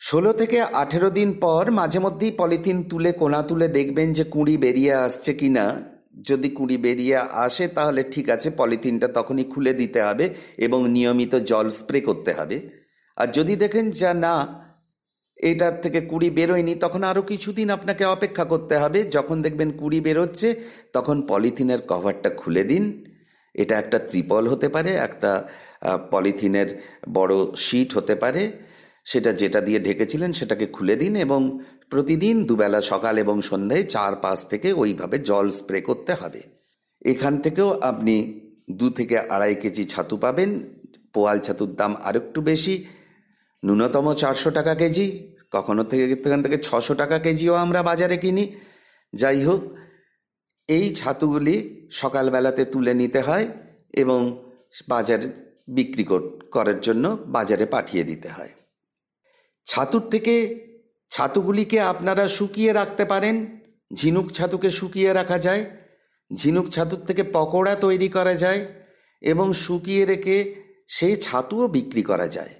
ষোলো 0.00 0.32
থেকে 0.32 0.60
আঠেরো 0.60 1.10
দিন 1.10 1.32
পর 1.40 1.70
মাঝে 1.70 1.98
মধ্যেই 1.98 2.30
পলিথিন 2.30 2.82
তুলে, 2.82 3.12
কোনা 3.12 3.42
তুলে 3.42 3.68
দেখবেন 3.68 4.12
যে 4.12 4.24
কুঁড়ি 4.24 4.56
বেরিয়ে 4.56 4.94
আসছে 4.94 5.34
কি 5.34 5.48
না। 5.48 5.82
যদি 6.22 6.48
কুঁড়ি 6.48 6.76
বেরিয়ে 6.76 7.16
আসে 7.16 7.68
তাহলে 7.68 8.02
ঠিক 8.02 8.30
আছে, 8.30 8.50
পলিথিনটা 8.50 9.08
তখনই 9.08 9.44
খুলে 9.44 9.72
দিতে 9.74 10.02
হবে 10.02 10.34
এবং 10.58 10.88
নিয়মিত 10.88 11.34
জল 11.34 11.68
স্প্রে 11.68 12.00
করতে 12.00 12.32
হবে। 12.32 12.56
আর 13.16 13.26
যদি 13.32 13.56
দেখেন 13.56 13.90
যা 13.90 14.14
না 14.14 14.63
এটার 15.36 15.80
থেকে 15.82 16.00
কুড়ি 16.00 16.30
বেরোয়নি, 16.30 16.74
তখন 16.74 17.02
আরও 17.02 17.22
কিছুদিন 17.22 17.70
আপনাকে 17.70 18.04
অপেক্ষা 18.04 18.44
করতে 18.44 18.78
হবে। 18.78 19.02
যখন 19.02 19.42
দেখবেন 19.42 19.70
কুড়ি 19.70 20.00
বেরোচ্ছে, 20.00 20.54
তখন 20.92 21.22
পলিথিনের 21.26 21.80
কভারটা 21.88 22.30
খুলে 22.30 22.64
দিন। 22.64 23.04
এটা 23.54 23.78
একটা 23.78 23.98
ত্রিপল 23.98 24.48
হতে 24.48 24.68
পারে, 24.68 24.90
একটা 24.90 25.48
পলিথিনের 26.10 26.82
বড় 27.12 27.34
শিট 27.56 27.96
হতে 27.96 28.14
পারে। 28.14 28.52
সেটা 29.04 29.32
যেটা 29.32 29.60
দিয়ে 29.60 29.80
ঢেকেছিলেন 29.80 30.32
সেটাকে 30.32 30.66
খুলে 30.66 30.96
দিন 30.96 31.16
এবং 31.16 31.58
প্রতিদিন 31.90 32.44
দুবেলা 32.44 32.80
সকাল 32.80 33.18
এবং 33.18 33.42
সন্ধ্যায় 33.42 33.82
চার, 33.82 34.16
পাঁচ 34.16 34.44
থেকে 34.44 34.72
ওইভাবে 34.72 35.18
জল 35.18 35.50
স্প্রে 35.50 35.80
করতে 35.80 36.12
হবে। 36.12 36.40
এখান 37.04 37.38
থেকেও 37.38 37.80
আপনি 37.80 38.40
দু 38.70 38.90
থেকে 38.90 39.18
আড়াই 39.18 39.54
কেজি 39.54 39.84
ছাতু 39.84 40.16
পাবেন। 40.16 40.50
পোয়াল 41.12 41.38
ছাতুর 41.38 41.74
দাম 41.74 41.96
আরেকটু 42.02 42.40
বেশি 42.40 42.84
ন্যূনতম 43.64 44.14
চারশো 44.14 44.50
টাকা 44.50 44.74
কেজি, 44.74 45.34
কখনো 45.50 45.84
থেকে 45.84 46.04
এখান 46.12 46.42
থেকে 46.42 46.58
ছশো 46.58 46.94
টাকা 46.94 47.18
কেজিও 47.18 47.54
আমরা 47.54 47.82
বাজারে 47.82 48.16
কিনি। 48.16 48.52
যাই 49.12 49.44
হোক, 49.44 49.62
এই 50.68 50.94
ছাতুগুলি 50.94 51.86
সকালবেলাতে 51.90 52.64
তুলে 52.64 52.94
নিতে 52.94 53.20
হয় 53.20 53.46
এবং 53.94 54.20
বাজারে 54.88 55.28
বিক্রি 55.68 56.04
করার 56.52 56.80
জন্য 56.80 57.18
বাজারে 57.26 57.66
পাঠিয়ে 57.66 58.04
দিতে 58.04 58.28
হয়। 58.28 58.52
ছাতুর 59.66 60.04
থেকে 60.10 60.34
ছাতুগুলিকে 61.10 61.80
আপনারা 61.80 62.28
শুকিয়ে 62.28 62.72
রাখতে 62.72 63.04
পারেন। 63.04 63.60
ঝিনুক 63.94 64.26
ছাতুকে 64.32 64.70
শুকিয়ে 64.70 65.12
রাখা 65.12 65.38
যায়। 65.38 65.64
ঝিনুক 66.36 66.66
ছাতুর 66.70 66.98
থেকে 66.98 67.22
পকোড়া 67.22 67.74
তৈরি 67.74 68.08
করা 68.08 68.34
যায় 68.34 68.66
এবং 69.22 69.52
শুকিয়ে 69.52 70.04
রেখে 70.04 70.54
সেই 70.88 71.16
ছাতুও 71.16 71.68
বিক্রি 71.68 72.02
করা 72.02 72.28
যায়। 72.28 72.54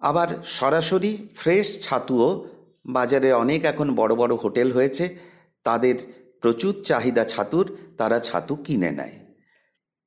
আবার 0.00 0.28
সরাসরি 0.44 1.28
ফ্রেশ 1.34 1.82
ছাতুও 1.82 2.46
বাজারে 2.86 3.32
অনেক 3.32 3.64
এখন 3.64 3.94
বড় 3.94 4.14
বড় 4.14 4.34
হোটেল 4.34 4.72
হয়েছে, 4.72 5.16
তাদের 5.64 5.94
প্রচুর 6.40 6.82
চাহিদা 6.82 7.24
ছাতুর, 7.24 7.76
তারা 7.98 8.20
ছাতু 8.20 8.56
কিনে 8.56 8.90
নেয়। 8.90 9.16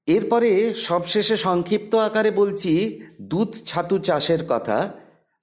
এরপরে 0.08 0.74
সবশেষে 0.74 1.38
সংক্ষিপ্ত 1.38 1.96
আকারে 1.96 2.32
বলছি, 2.32 3.02
দুধ 3.22 3.56
ছাতু 3.66 4.00
চাষের 4.00 4.46
কথা 4.48 4.94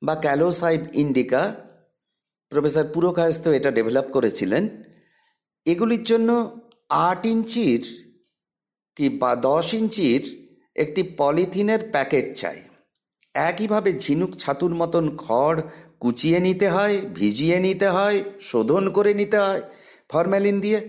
বা 0.03 0.15
ক্যালোসাইব 0.15 0.81
ইন্ডিকা। 0.95 1.55
প্রফেসর 2.51 2.85
পুরকায়স্ত 2.85 3.49
এটা 3.49 3.71
ডেভেলপ 3.71 4.11
করেছিলেন। 4.13 4.69
এগুলির 5.67 6.03
জন্য 6.03 6.61
আট 6.89 7.27
ইঞ্চির 7.27 7.83
কি 8.97 9.09
বা 9.09 9.37
দশ 9.37 9.75
ইঞ্চির 9.75 10.23
একটি 10.77 11.03
পলিথিনের 11.17 11.79
প্যাকেট 11.93 12.37
চাই। 12.37 12.61
একইভাবে 13.49 13.91
ঝিনুক 13.99 14.33
ছাতুর 14.39 14.73
মতন 14.75 15.05
খড় 15.17 15.59
কুচিয়ে 16.01 16.39
নিতে 16.41 16.67
হয়, 16.69 16.97
ভিজিয়ে 17.15 17.59
নিতে 17.61 17.89
হয়, 17.89 18.19
শোধন 18.41 18.85
করে 18.91 19.13
নিতে 19.15 19.39
হয়, 19.39 19.63
ফরম্যালিন 20.11 20.57
দিয়ে। 20.61 20.81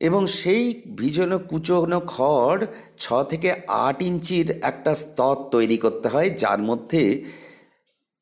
এবং 0.00 0.22
সেই 0.26 0.64
ভিজনো 0.98 1.38
কুচনো 1.50 1.98
খড় 2.06 2.60
ছ 2.98 3.04
থেকে 3.30 3.50
আট 3.86 3.98
ইঞ্চির 4.02 4.48
একটা 4.62 4.92
স্তর 4.94 5.36
তৈরি 5.50 5.76
করতে 5.76 6.06
হয়, 6.08 6.28
যার 6.42 6.60
মধ্যে 6.62 7.02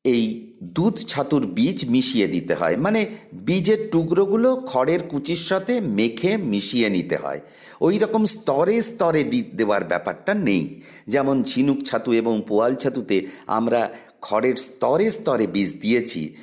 এই 0.05 0.51
দুধ 0.63 0.95
ছাতুর 1.07 1.45
বীজ 1.45 1.89
মিশিয়ে 1.89 2.27
দিতে 2.27 2.53
হয়। 2.53 2.77
মানে 2.77 3.05
বীজের 3.45 3.89
টুকরোগুলো 3.91 4.63
খড়ের 4.67 5.03
কুচির 5.03 5.37
সাথে 5.37 5.81
মেখে 5.81 6.37
মিশিয়ে 6.37 6.89
নিতে 6.89 7.15
হয়। 7.15 7.39
ওই 7.81 7.97
রকম 7.97 8.25
স্তরে 8.25 8.81
স্তরে 8.81 9.23
দেওয়ার 9.55 9.83
ব্যাপারটা 9.83 10.33
নেই। 10.33 10.81
যেমন 11.07 11.43
ঝিনুক 11.43 11.83
ছাতু 11.83 12.13
এবং 12.13 12.41
পোয়াল 12.47 12.75
ছাতুতে 12.75 13.27
আমরা 13.47 13.89
খড়ের 14.21 14.55
স্তরে 14.55 15.11
স্তরে 15.11 15.47
বীজ 15.47 15.81
দিয়েছি। 15.81 16.35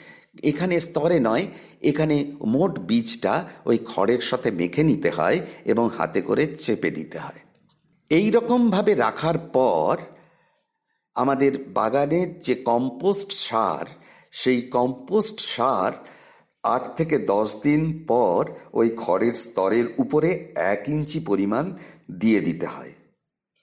এখানে 0.42 0.80
স্তরে 0.80 1.20
নয়, 1.20 1.46
এখানে 1.82 2.32
মোট 2.44 2.78
বীজটা 2.78 3.48
ওই 3.64 3.78
খড়ের 3.86 4.20
সাথে 4.20 4.50
মেখে 4.50 4.82
নিতে 4.82 5.10
হয় 5.10 5.40
এবং 5.64 5.90
হাতে 5.98 6.20
করে 6.20 6.56
চেপে 6.56 6.90
দিতে 6.90 7.18
হয়। 7.18 7.40
এই 8.10 8.30
রকমভাবে 8.30 8.94
রাখার 8.94 9.38
পর 9.38 9.96
আমাদের 11.16 11.52
বাগানের 11.74 12.28
যে 12.40 12.54
কম্পোস্ট 12.54 13.30
সার, 13.46 13.86
সেই 14.32 14.60
কম্পোস্ট 14.62 15.38
সার 15.40 15.92
আট 16.64 16.84
থেকে 16.96 17.16
দশ 17.18 17.48
দিন 17.62 17.82
পর 18.06 18.40
ওই 18.72 18.88
খড়ের 18.96 19.34
স্তরের 19.34 19.86
উপরে 19.98 20.30
এক 20.54 20.82
ইঞ্চি 20.88 21.20
পরিমাণ 21.20 21.64
দিয়ে 22.20 22.40
দিতে 22.40 22.66
হয়। 22.66 22.92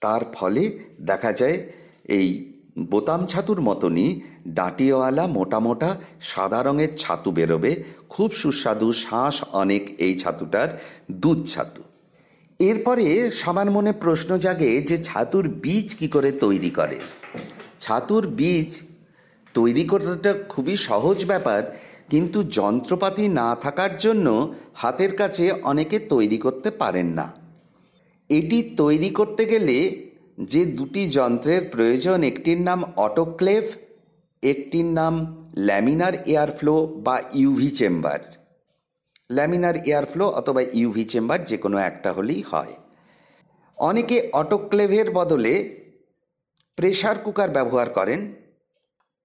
তার 0.02 0.22
ফলে 0.34 0.64
দেখা 1.02 1.32
যায় 1.34 1.58
এই 2.10 2.30
বোতাম 2.90 3.26
ছাতুর 3.26 3.62
মতনই 3.62 4.10
ডাঁটিওয়ালা 4.48 5.26
মোটা 5.28 5.60
মোটা 5.60 5.92
সাদা 6.22 6.64
রঙের 6.64 6.92
ছাতু 6.98 7.32
বেরোবে। 7.32 7.72
খুব 8.10 8.30
সুস্বাদু 8.32 8.94
শ্বাস 8.94 9.36
অনেক 9.54 9.84
এই 9.98 10.14
ছাতুটার 10.20 10.70
দুধ 11.12 11.40
ছাতু। 11.48 11.82
এরপরে 12.60 13.06
সবার 13.32 13.72
মনে 13.72 13.92
প্রশ্ন 13.94 14.38
জাগে 14.38 14.72
যে 14.82 14.98
ছাতুর 15.04 15.46
বীজ 15.64 15.88
কি 15.96 16.08
করে 16.08 16.30
তৈরি 16.32 16.70
করে? 16.70 17.00
ছাতুর 17.84 18.24
বীজ 18.40 18.72
তৈরি 19.56 19.84
করাটা 19.92 20.32
খুবই 20.50 20.76
সহজ 20.88 21.18
ব্যাপার, 21.32 21.62
কিন্তু 22.12 22.40
যন্ত্রপাতি 22.58 23.26
না 23.40 23.50
থাকার 23.64 23.94
জন্য 23.98 24.28
হাতের 24.82 25.12
কাছে 25.22 25.46
অনেকে 25.72 25.98
তৈরি 26.14 26.38
করতে 26.46 26.70
পারেন 26.82 27.08
না। 27.20 27.28
এটি 28.30 28.58
তৈরি 28.82 29.10
করতে 29.10 29.44
গেলে 29.46 29.78
যে 30.52 30.62
দুটি 30.78 31.02
যন্ত্রের 31.18 31.62
প্রয়োজন, 31.74 32.18
একটির 32.32 32.60
নাম 32.70 32.80
অটোক্লেভ, 33.08 33.64
একটির 34.44 34.90
নাম 35.00 35.14
ল্যামিনার 35.68 36.16
এয়ারফ্লো 36.34 36.76
বা 37.06 37.16
ইউভি 37.42 37.70
চেম্বার। 37.80 38.20
ল্যামিনার 39.32 39.78
এয়ারফ্লো 39.90 40.26
অথবা 40.40 40.62
ইউভি 40.80 41.06
চেম্বার 41.12 41.40
যে 41.50 41.58
কোনো 41.64 41.78
একটা 41.90 42.10
হলেই 42.18 42.44
হয়। 42.52 42.74
অনেকে 43.78 44.18
অটোক্লেভের 44.42 45.08
বদলে 45.12 45.54
প্রেশার 46.78 47.18
কুকার 47.24 47.50
ব্যবহার 47.50 47.90
করেন, 47.90 48.22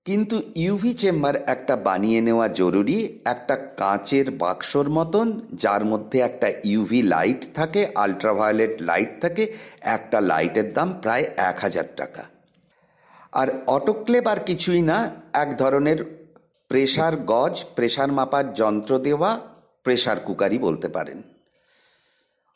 কিন্তু 0.07 0.37
ইউভি 0.55 0.93
চেম্বার 0.95 1.35
একটা 1.47 1.75
বানিয়ে 1.77 2.21
নেওয়া 2.21 2.47
জরুরি 2.61 2.99
একটা 3.25 3.55
কাঁচের 3.81 4.27
বাক্সর 4.31 4.87
মতন, 4.89 5.27
যার 5.53 5.83
মধ্যে 5.85 6.19
একটা 6.19 6.49
ইউভি 6.65 7.01
লাইট 7.15 7.41
থাকে, 7.55 7.81
আলট্রাভায়োলেট 7.95 8.75
লাইট 8.83 9.11
থাকে, 9.21 9.45
একটা 9.97 10.19
লাইটের 10.21 10.69
দাম 10.73 10.89
প্রায় 11.03 11.25
এক 11.51 11.57
হাজার 11.61 11.89
টাকা। 11.97 12.23
আর 13.33 13.49
অটোক্লেভ 13.67 14.25
আর 14.27 14.41
কিছুই 14.49 14.83
না, 14.83 14.99
এক 15.33 15.51
ধরনের 15.59 15.99
প্রেশার 16.71 17.15
গজ 17.33 17.55
প্রেশার 17.77 18.11
মাপার 18.13 18.47
যন্ত্র 18.55 18.93
দেওয়া 18.99 19.31
প্রেশার 19.85 20.19
কুকারই 20.27 20.59
বলতে 20.59 20.89
পারেন। 20.89 21.19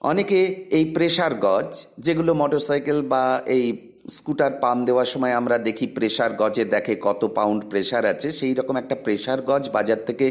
অনেকে 0.00 0.38
এই 0.70 0.84
প্রেশার 0.96 1.32
গজ, 1.46 1.68
যেগুলো 1.98 2.32
মোটরসাইকেল 2.34 2.98
বা 3.02 3.24
এই 3.46 3.91
স্কুটার 4.04 4.52
পাম 4.60 4.78
দেওয়ার 4.84 5.06
সময় 5.06 5.32
আমরা 5.32 5.58
দেখি 5.58 5.86
প্রেশার 5.86 6.32
গজে 6.32 6.64
দেখে 6.64 6.94
কত 7.00 7.24
পাউন্ড 7.24 7.60
প্রেশার 7.70 8.06
আছে। 8.06 8.28
সেই 8.30 8.54
রকম 8.54 8.76
একটা 8.76 8.96
প্রেশার 8.96 9.42
গজ 9.42 9.64
বাজার 9.70 10.00
থেকে 10.06 10.26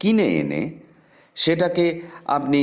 কিনে 0.00 0.28
এনে 0.40 0.62
সেটাকে 1.34 2.00
আপনি 2.24 2.60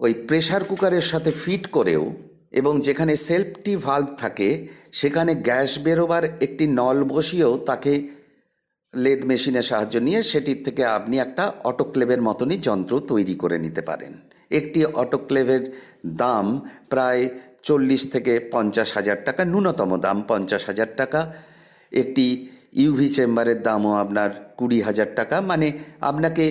ওই 0.00 0.14
প্রেশার 0.14 0.64
কুকারের 0.64 1.02
সাথে 1.02 1.30
ফিট 1.32 1.64
করেও 1.66 2.12
এবং 2.52 2.80
যেখানে 2.80 3.16
সেলফটি 3.16 3.76
ভাল্ভ 3.76 4.08
থাকে, 4.18 4.68
সেখানে 4.92 5.34
গ্যাস 5.34 5.78
বেরোবার 5.78 6.24
একটি 6.40 6.66
নল 6.66 7.04
বসিয়েও 7.04 7.58
তাকে 7.58 7.92
লেদ 8.94 9.20
মেশিনের 9.24 9.62
সাহায্য 9.62 9.96
নিয়ে 9.98 10.22
সেটির 10.22 10.60
থেকে 10.64 10.84
আপনি 10.84 11.18
একটা 11.18 11.52
অটোক্লেভের 11.64 12.22
মতনই 12.22 12.56
যন্ত্র 12.56 13.00
তৈরি 13.00 13.34
করে 13.34 13.58
নিতে 13.58 13.82
পারেন। 13.82 14.12
একটি 14.50 14.84
অটোক্লেভের 14.84 15.62
দাম 16.06 16.46
প্রায় 16.88 17.28
চল্লিশ 17.62 18.02
থেকে 18.12 18.32
পঞ্চাশ 18.52 18.88
হাজার 18.92 19.18
টাকা, 19.24 19.42
ন্যূনতম 19.44 19.90
দাম 19.96 20.18
পঞ্চাশ 20.28 20.62
হাজার 20.66 20.90
টাকা। 20.96 21.20
একটি 21.92 22.26
ইউভি 22.72 23.08
চেম্বারের 23.08 23.62
দামও 23.62 23.92
আপনার 23.94 24.30
কুড়ি 24.56 24.78
হাজার 24.82 25.06
টাকা। 25.16 25.40
মানে 25.40 25.72
আপনাকে 26.00 26.44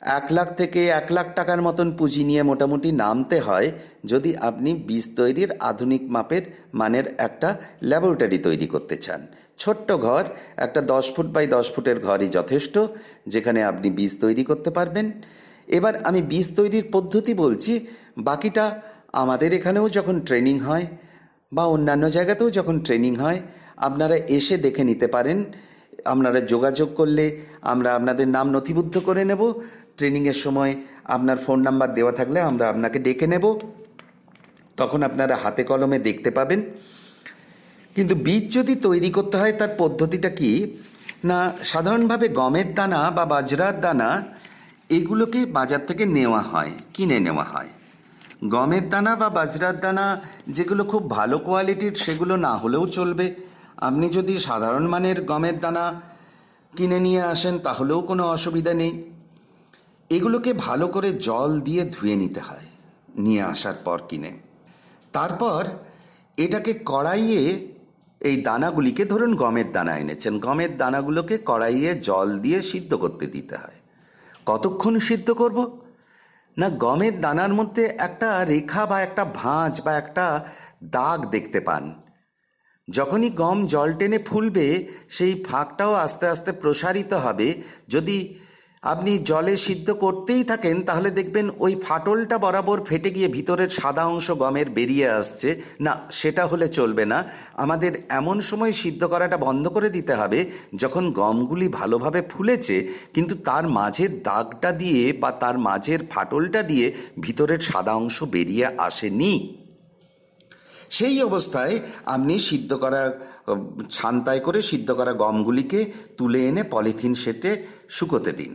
এক 0.00 0.26
লাখ 0.30 0.48
থেকে 0.56 0.80
এক 0.88 1.06
লাখ 1.12 1.26
টাকার 1.34 1.62
মতন 1.62 1.88
পুঁজি 1.96 2.24
নিয়ে 2.24 2.42
মোটামুটি 2.42 2.92
নামতে 2.92 3.36
হয় 3.40 3.72
যদি 4.04 4.36
আপনি 4.36 4.70
বীজ 4.88 5.04
তৈরির 5.16 5.50
আধুনিক 5.60 6.02
মাপের 6.08 6.42
মানের 6.74 7.06
একটা 7.18 7.48
ল্যাবরেটরি 7.82 8.38
তৈরি 8.38 8.66
করতে 8.66 8.96
চান। 8.96 9.26
ছোট্ট 9.58 9.92
ঘর, 9.92 10.24
একটা 10.56 10.80
দশ 10.80 11.04
ফুট 11.14 11.26
বাই 11.26 11.46
দশ 11.46 11.66
ফুটের 11.74 11.98
ঘরই 12.00 12.28
যথেষ্ট, 12.28 12.78
যেখানে 13.26 13.60
আপনি 13.64 13.90
বীজ 13.90 14.12
তৈরি 14.20 14.44
করতে 14.44 14.70
পারবেন। 14.70 15.06
এবার 15.68 15.94
আমি 16.04 16.22
বীজ 16.22 16.46
তৈরির 16.56 16.86
পদ্ধতি 16.92 17.34
বলছি, 17.34 17.86
বাকিটা 18.18 18.64
আমাদের 19.14 19.50
এখানেও 19.52 19.88
যখন 19.88 20.20
ট্রেনিং 20.20 20.56
হয় 20.58 20.86
বা 21.52 21.64
অন্যান্য 21.64 22.10
জায়গাতেও 22.10 22.50
যখন 22.50 22.76
ট্রেনিং 22.80 23.12
হয়, 23.16 23.38
আপনারা 23.76 24.16
এসে 24.16 24.56
দেখে 24.56 24.84
নিতে 24.84 25.06
পারেন। 25.06 25.38
আপনারা 26.04 26.40
যোগাযোগ 26.40 26.88
করলে 26.94 27.24
আমরা 27.62 27.94
আপনাদের 27.94 28.28
নাম 28.28 28.46
নথিবদ্ধ 28.50 28.94
করে 28.98 29.24
নেব। 29.24 29.42
ট্রেনিংয়ের 29.96 30.34
সময় 30.34 30.72
আপনার 31.04 31.36
ফোন 31.36 31.58
নাম্বার 31.62 31.94
দেওয়া 31.94 32.12
থাকলে 32.12 32.38
আমরা 32.40 32.64
আপনাকে 32.68 32.98
ডেকে 32.98 33.26
নেব। 33.26 33.44
তখন 34.76 35.02
আপনারা 35.02 35.34
হাতে 35.36 35.62
কলমে 35.64 35.98
দেখতে 35.98 36.30
পাবেন। 36.30 36.60
কিন্তু 37.96 38.14
বীজ 38.14 38.44
যদি 38.54 38.74
তৈরি 38.76 39.10
করতে 39.10 39.36
হয়, 39.36 39.52
তার 39.52 39.72
পদ্ধতিটা 39.78 40.30
কি? 40.30 40.50
না, 41.24 41.38
সাধারণভাবে 41.62 42.26
গমের 42.28 42.68
দানা 42.74 43.00
বা 43.10 43.24
বাজরার 43.24 43.80
দানা, 43.80 44.08
এগুলোকে 44.88 45.40
বাজার 45.46 45.82
থেকে 45.86 46.04
নেওয়া 46.06 46.40
হয়, 46.40 46.72
কিনে 46.94 47.18
নেওয়া 47.20 47.44
হয়। 47.44 47.70
গমের 48.42 48.88
দানা 48.88 49.16
বা 49.16 49.28
বাজরার 49.28 49.80
দানা 49.80 50.22
যেগুলো 50.48 50.84
খুব 50.84 51.10
ভালো 51.10 51.38
কোয়ালিটির, 51.38 51.94
সেগুলো 51.94 52.36
না 52.36 52.56
হলেও 52.56 52.86
চলবে। 52.86 53.34
আপনি 53.76 54.08
যদি 54.08 54.38
সাধারণ 54.38 54.86
মানের 54.86 55.24
গমের 55.24 55.60
দানা 55.60 56.00
কিনে 56.72 57.00
নিয়ে 57.00 57.22
আসেন, 57.22 57.58
তাহলেও 57.58 58.00
কোনো 58.00 58.22
অসুবিধা 58.26 58.74
নেই। 58.74 58.92
এগুলোকে 60.10 60.52
ভালো 60.52 60.88
করে 60.88 61.12
জল 61.12 61.60
দিয়ে 61.60 61.84
ধুয়ে 61.84 62.16
নিতে 62.16 62.40
হয়, 62.40 62.66
নিয়ে 63.16 63.42
আসার 63.42 63.74
পর 63.84 63.98
কিনে। 64.08 64.32
তারপর 65.12 65.64
এটাকে 66.38 66.72
কড়াইয়ে 66.84 67.68
এই 68.20 68.36
দানাগুলিকে 68.42 69.04
ধরুন 69.04 69.34
গমের 69.34 69.72
দানা 69.72 69.96
এনেছেন, 69.96 70.38
গমের 70.38 70.76
দানাগুলোকে 70.76 71.38
কড়াইয়ে 71.46 71.90
জল 71.94 72.38
দিয়ে 72.38 72.62
সিদ্ধ 72.62 72.94
করতে 72.94 73.26
দিতে 73.26 73.56
হয়। 73.56 73.78
কতক্ষণ 74.46 74.98
সিদ্ধ 74.98 75.30
করব? 75.30 75.83
না 76.58 76.68
গমের 76.68 77.20
দানার 77.20 77.54
মধ্যে 77.54 77.84
একটা 77.84 78.44
রেখা 78.44 78.86
বা 78.86 79.00
একটা 79.00 79.24
ভাঁজ 79.24 79.82
বা 79.82 79.92
একটা 79.92 80.44
দাগ 80.84 81.26
দেখতে 81.26 81.60
পান। 81.60 82.02
যখনই 82.90 83.30
গম 83.30 83.66
জল 83.66 83.92
টেনে 83.92 84.18
ফুলবে, 84.18 84.88
সেই 85.08 85.44
ফাঁকটাও 85.44 85.92
আস্তে 85.92 86.26
আস্তে 86.26 86.52
প্রসারিত 86.52 87.12
হবে। 87.14 87.62
যদি 87.88 88.38
আপনি 88.92 89.12
জলে 89.30 89.54
সিদ্ধ 89.66 89.88
করতেই 90.04 90.42
থাকেন, 90.50 90.76
তাহলে 90.88 91.08
দেখবেন 91.18 91.46
ওই 91.64 91.72
ফাটলটা 91.86 92.36
বরাবর 92.44 92.78
ফেটে 92.88 93.10
গিয়ে 93.16 93.28
ভিতরের 93.28 93.70
সাদা 93.78 94.04
অংশ 94.12 94.28
গমের 94.42 94.68
বেরিয়ে 94.70 95.06
আসছে। 95.18 95.48
না, 95.80 95.92
সেটা 96.10 96.42
হলে 96.46 96.66
চলবে 96.68 97.04
না। 97.12 97.18
আমাদের 97.64 97.92
এমন 98.08 98.36
সময় 98.40 98.72
সিদ্ধ 98.72 99.02
করাটা 99.12 99.36
বন্ধ 99.46 99.64
করে 99.68 99.88
দিতে 99.90 100.14
হবে, 100.14 100.40
যখন 100.82 101.04
গমগুলি 101.20 101.68
ভালোভাবে 101.68 102.20
ফুলেছে, 102.32 102.76
কিন্তু 103.14 103.34
তার 103.48 103.64
মাঝের 103.78 104.10
দাগটা 104.28 104.70
দিয়ে 104.72 105.02
বা 105.22 105.30
তার 105.42 105.56
মাঝের 105.58 106.00
ফাটলটা 106.12 106.60
দিয়ে 106.62 106.86
ভিতরের 107.20 107.60
সাদা 107.60 107.92
অংশ 107.92 108.16
বেরিয়ে 108.34 108.66
আসেনি। 108.78 109.34
সেই 110.90 111.16
অবস্থায় 111.22 111.74
আপনি 112.06 112.34
সিদ্ধ 112.48 112.70
করা 112.74 113.02
ছান্তায় 113.88 114.42
করে 114.46 114.60
সিদ্ধ 114.62 114.88
করা 114.92 115.12
গমগুলিকে 115.12 115.80
তুলে 116.18 116.40
এনে 116.48 116.62
পলিথিন 116.64 117.12
সেটে 117.22 117.50
শুকোতে 117.88 118.32
দিন। 118.32 118.52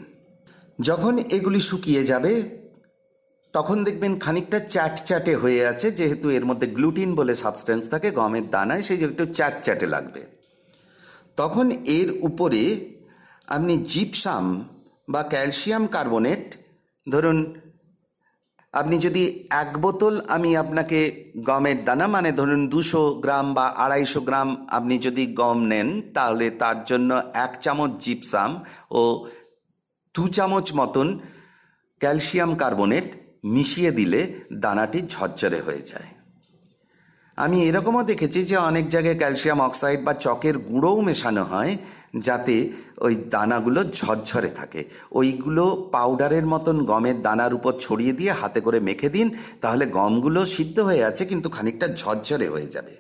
যখন 0.80 1.14
এগুলি 1.38 1.62
শুকিয়ে 1.70 2.04
যাবে, 2.12 2.34
তখন 3.54 3.78
দেখবেন 3.88 4.14
খানিকটা 4.24 4.60
চ্যাট 4.74 4.96
চ্যাটে 5.08 5.34
হয়ে 5.42 5.62
আছে, 5.72 5.88
যেহেতু 6.00 6.28
এর 6.38 6.46
মধ্যে 6.50 6.68
গ্লুটিন 6.78 7.10
বলে 7.20 7.34
সাবস্টেন্স 7.44 7.84
থাকে, 7.94 8.08
গমের 8.20 8.46
দানায়, 8.54 8.84
সেই 8.88 9.00
একটু 9.10 9.24
চ্যাট 9.38 9.56
চ্যাটে 9.66 9.88
লাগবে। 9.96 10.22
তখন 11.40 11.66
এর 12.00 12.10
উপরে 12.30 12.64
আপনি 13.48 13.74
জিপসাম 13.92 14.46
বা 15.14 15.22
ক্যালসিয়াম 15.34 15.84
কার্বনেট 15.96 16.44
ধরুন, 17.08 17.38
আপনি 18.74 18.96
যদি 19.06 19.24
এক 19.64 19.72
বোতল 19.84 20.14
আমি 20.36 20.50
আপনাকে 20.64 21.00
গমের 21.50 21.80
দানা 21.88 22.06
মানে 22.16 22.30
ধরুন 22.40 22.62
দুশো 22.74 23.04
গ্রাম 23.24 23.48
বা 23.58 23.66
আড়াইশো 23.84 24.22
গ্রাম 24.28 24.50
আপনি 24.78 24.96
যদি 25.06 25.24
গম 25.40 25.60
নেন, 25.72 25.88
তাহলে 26.16 26.46
তার 26.62 26.78
জন্য 26.90 27.10
এক 27.46 27.52
চামচ 27.64 27.92
জিপসাম 28.06 28.52
ও 28.92 29.02
দু 30.16 30.24
চামচ 30.28 30.68
মতন 30.74 31.08
ক্যালসিয়াম 32.02 32.52
কার্বনেট 32.56 33.06
মিশিয়ে 33.44 33.92
দিলে 33.92 34.22
দানাটি 34.64 35.00
ঝরঝরে 35.14 35.60
হয়ে 35.62 35.84
যায়। 35.86 36.10
আমি 37.38 37.58
এরকমও 37.68 38.04
দেখেছি 38.04 38.40
যে 38.46 38.58
অনেক 38.70 38.86
জায়গায় 38.90 39.18
ক্যালসিয়াম 39.18 39.60
অক্সাইড 39.62 40.00
বা 40.06 40.14
চকের 40.14 40.56
গুঁড়োও 40.70 41.02
মেশানো 41.02 41.44
হয়, 41.44 41.74
যাতে 42.28 42.56
ওই 43.02 43.14
দানাগুলো 43.34 43.82
ঝরঝরে 43.84 44.50
থাকে। 44.50 44.82
ওইগুলো 45.12 45.90
পাউডারের 45.92 46.46
মতন 46.46 46.78
গমের 46.86 47.22
দানার 47.22 47.54
উপর 47.54 47.74
ছড়িয়ে 47.80 48.14
দিয়ে 48.14 48.32
হাতে 48.32 48.60
করে 48.62 48.80
মেখে 48.80 49.10
দিন, 49.10 49.28
তাহলে 49.62 49.86
গমগুলো 49.98 50.46
সিদ্ধ 50.46 50.78
হয়ে 50.80 51.04
আছে, 51.04 51.24
কিন্তু 51.26 51.48
খানিকটা 51.50 51.88
ঝরঝরে 51.88 52.48
হয়ে 52.48 52.70
যাবে। 52.70 52.94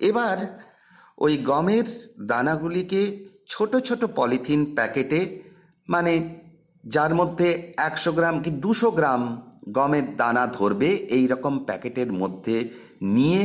এবার 0.00 0.36
ওই 1.18 1.34
গমের 1.50 1.86
দানাগুলিকে 2.20 3.02
ছোট 3.48 3.76
ছোট 3.76 4.04
পলিথিন 4.18 4.60
প্যাকেটে 4.74 5.20
মানে 5.92 6.14
যার 6.84 7.12
মধ্যে 7.20 7.48
একশো 7.88 8.10
গ্রাম 8.18 8.34
কি 8.44 8.50
দুশো 8.64 8.90
গ্রাম 8.98 9.22
গমের 9.76 10.06
দানা 10.20 10.44
ধরবে, 10.56 10.88
এই 11.16 11.24
রকম 11.32 11.54
প্যাকেটের 11.68 12.10
মধ্যে 12.12 12.56
নিয়ে 13.16 13.42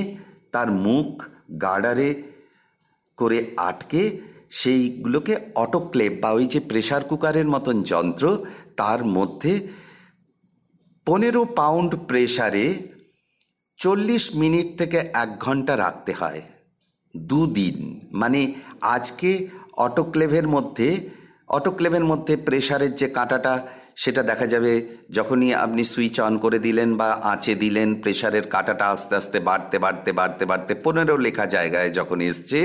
তার 0.53 0.69
মুখ 0.85 1.09
গার্ডারে 1.63 2.09
করে 3.17 3.39
আটকে 3.69 4.01
সেইগুলোকে 4.59 5.33
অটোক্লেভ 5.63 6.11
বা 6.23 6.29
ওই 6.37 6.45
যে 6.53 6.59
প্রেশার 6.69 7.03
কুকারের 7.09 7.47
মতন 7.53 7.75
যন্ত্র 7.91 8.25
তার 8.79 9.01
মধ্যে 9.17 9.53
পনেরো 11.07 11.41
পাউন্ড 11.59 11.91
প্রেশারে 12.09 12.65
চল্লিশ 13.79 14.23
মিনিট 14.41 14.67
থেকে 14.79 14.99
এক 15.23 15.29
ঘণ্টা 15.45 15.73
রাখতে 15.83 16.11
হয়, 16.19 16.41
দুদিন। 17.15 17.77
মানে 18.21 18.41
আজকে 18.95 19.29
অটোক্লেভের 19.85 20.47
মধ্যে 20.55 20.89
অটোক্লেভের 21.47 22.05
মধ্যে 22.05 22.37
প্রেশারের 22.37 22.95
যে 22.95 23.07
কাঁটাটা, 23.09 23.67
সেটা 23.95 24.23
দেখা 24.23 24.47
যাবে 24.47 24.87
যখনই 25.09 25.53
আপনি 25.53 25.83
সুইচ 25.83 26.19
অন 26.19 26.37
করে 26.37 26.59
দিলেন 26.59 26.97
বা 26.97 27.09
আঁচে 27.23 27.55
দিলেন 27.55 27.95
প্রেশারের 28.01 28.47
কাঁটাটা 28.47 28.85
আস্তে 28.89 29.15
আস্তে 29.15 29.39
বাড়তে 29.39 29.79
বাড়তে 29.79 30.11
বাড়তে 30.11 30.45
বাড়তে 30.45 30.75
পনেরো 30.75 31.17
লেখা 31.17 31.45
জায়গায় 31.45 31.89
যখন 31.89 32.21
এসছে, 32.21 32.59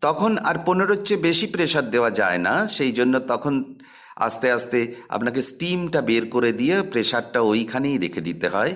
তখন 0.00 0.38
আর 0.38 0.56
পনেরোর 0.66 1.00
চেয়ে 1.04 1.22
বেশি 1.22 1.46
প্রেশার 1.46 1.90
দেওয়া 1.90 2.10
যায় 2.10 2.38
না। 2.38 2.66
সেই 2.66 2.92
জন্য 2.92 3.18
তখন 3.18 3.74
আস্তে 4.16 4.52
আস্তে 4.52 4.94
আপনাকে 5.08 5.40
স্টিমটা 5.40 6.00
বের 6.00 6.30
করে 6.30 6.52
দিয়ে 6.52 6.82
প্রেশারটা 6.82 7.40
ওইখানেই 7.40 7.98
রেখে 7.98 8.20
দিতে 8.20 8.48
হয়। 8.48 8.72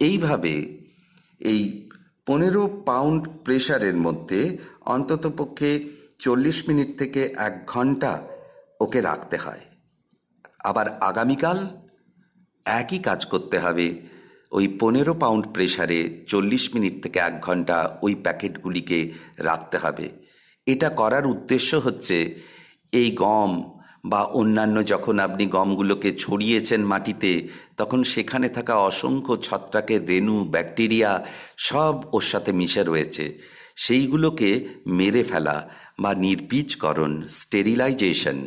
এইভাবে 0.00 0.54
এই 1.40 1.90
পনেরো 2.26 2.82
পাউন্ড 2.86 3.28
প্রেশারের 3.44 3.96
মধ্যে 3.96 4.58
অন্ততপক্ষে 4.86 5.70
চল্লিশ 6.18 6.68
মিনিট 6.68 6.98
থেকে 6.98 7.22
এক 7.36 7.54
ঘণ্টা 7.66 8.12
ওকে 8.84 9.00
রাখতে 9.00 9.36
হয়। 9.36 9.64
আবার 10.64 10.86
আগামীকাল 11.00 11.58
একই 12.64 12.98
কাজ 12.98 13.20
করতে 13.26 13.56
হবে। 13.58 13.86
ওই 14.52 14.66
পনেরো 14.80 15.12
পাউন্ড 15.14 15.44
প্রেশারে 15.54 16.00
চল্লিশ 16.26 16.64
মিনিট 16.74 16.94
থেকে 17.02 17.18
এক 17.18 17.34
ঘণ্টা 17.40 17.76
ওই 18.02 18.14
প্যাকেটগুলিকে 18.14 18.98
রাখতে 19.38 19.76
হবে। 19.78 20.06
এটা 20.66 20.88
করার 20.90 21.24
উদ্দেশ্য 21.26 21.70
হচ্ছে 21.76 22.18
এই 22.92 23.08
গম 23.10 23.52
বা 24.04 24.20
অন্যান্য 24.22 24.76
যখন 24.86 25.16
আপনি 25.18 25.44
গমগুলোকে 25.46 26.10
ছড়িয়েছেন 26.12 26.80
মাটিতে, 26.84 27.32
তখন 27.76 28.00
সেখানে 28.12 28.48
থাকা 28.48 28.74
অসংখ্য 28.90 29.34
ছত্রাকের 29.36 30.02
রেণু, 30.06 30.36
ব্যাকটেরিয়া 30.44 31.10
সব 31.68 31.94
ওর 32.12 32.24
সাথে 32.32 32.50
মিশে 32.52 32.82
রয়েছে। 32.82 33.24
সেইগুলোকে 33.76 34.50
মেরে 34.86 35.22
ফেলা 35.22 35.56
বা 35.98 36.10
নির্বীজকরণ, 36.14 37.12
স্টেরিলাইজেশন 37.28 38.38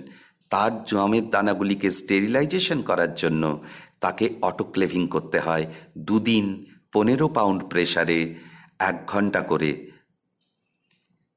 তার 0.50 0.84
জমের 0.84 1.30
দানাগুলিকে 1.30 1.92
স্টেরিলাইজেশন 1.92 2.82
করার 2.82 3.16
জন্য 3.16 3.64
তাকে 4.00 4.34
অটোক্লেভিং 4.42 5.08
করতে 5.08 5.40
হয় 5.40 5.66
দুদিন 5.98 6.66
পনেরো 6.94 7.28
পাউন্ড 7.28 7.70
প্রেসারে 7.70 8.36
এক 8.80 9.04
ঘণ্টা 9.08 9.42
করে। 9.42 9.92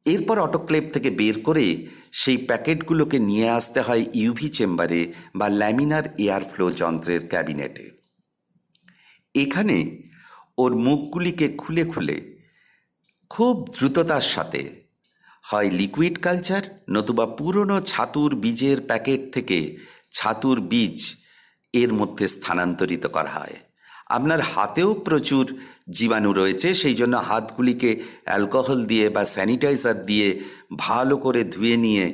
এরপর 0.04 0.38
অটোক্লেভ 0.38 0.92
থেকে 0.92 1.10
বের 1.10 1.40
করে 1.40 1.86
সেই 2.12 2.36
প্যাকেটগুলোকে 2.36 3.18
নিয়ে 3.18 3.48
আসতে 3.48 3.80
হয় 3.80 4.06
ইউভি 4.14 4.48
চেম্বারে 4.48 5.12
বা 5.34 5.48
ল্যামিনার 5.48 6.02
এয়ার 6.18 6.42
ফ্লো 6.44 6.70
যন্ত্রের 6.70 7.28
ক্যাবিনেটে 7.28 7.90
এখানে 9.34 10.02
ওর 10.58 10.74
মুখগুলিকে 10.74 11.48
খুলে 11.58 11.84
খুলে 11.84 12.38
খুব 13.28 13.68
দ্রুততার 13.78 14.20
সাথে 14.20 14.79
হয় 15.50 15.70
লিকুইড 15.70 16.16
কালচার 16.22 16.62
নতুবা 16.90 17.26
পুরনো 17.38 17.76
ছাতুর 17.80 18.30
বীজের 18.34 18.78
প্যাকেট 18.80 19.20
থেকে 19.34 19.58
ছাতুর 20.12 20.58
বীজ 20.60 20.98
এর 21.74 21.90
মধ্যে 21.92 22.26
স্থানান্তরিত 22.26 23.04
করা 23.06 23.32
হয়। 23.38 23.56
আপনার 24.06 24.40
হাতেও 24.52 24.90
প্রচুর 25.06 25.44
জীবাণু 25.90 26.30
রয়েছে, 26.32 26.68
সেই 26.74 26.94
জন্য 26.94 27.14
হাতগুলিকে 27.28 27.90
অ্যালকোহল 28.24 28.80
দিয়ে 28.86 29.06
বা 29.08 29.22
স্যানিটাইজার 29.24 29.96
দিয়ে 30.06 30.28
ভালো 30.76 31.14
করে 31.16 31.40
ধুয়ে 31.44 31.76
নিয়ে 31.76 32.04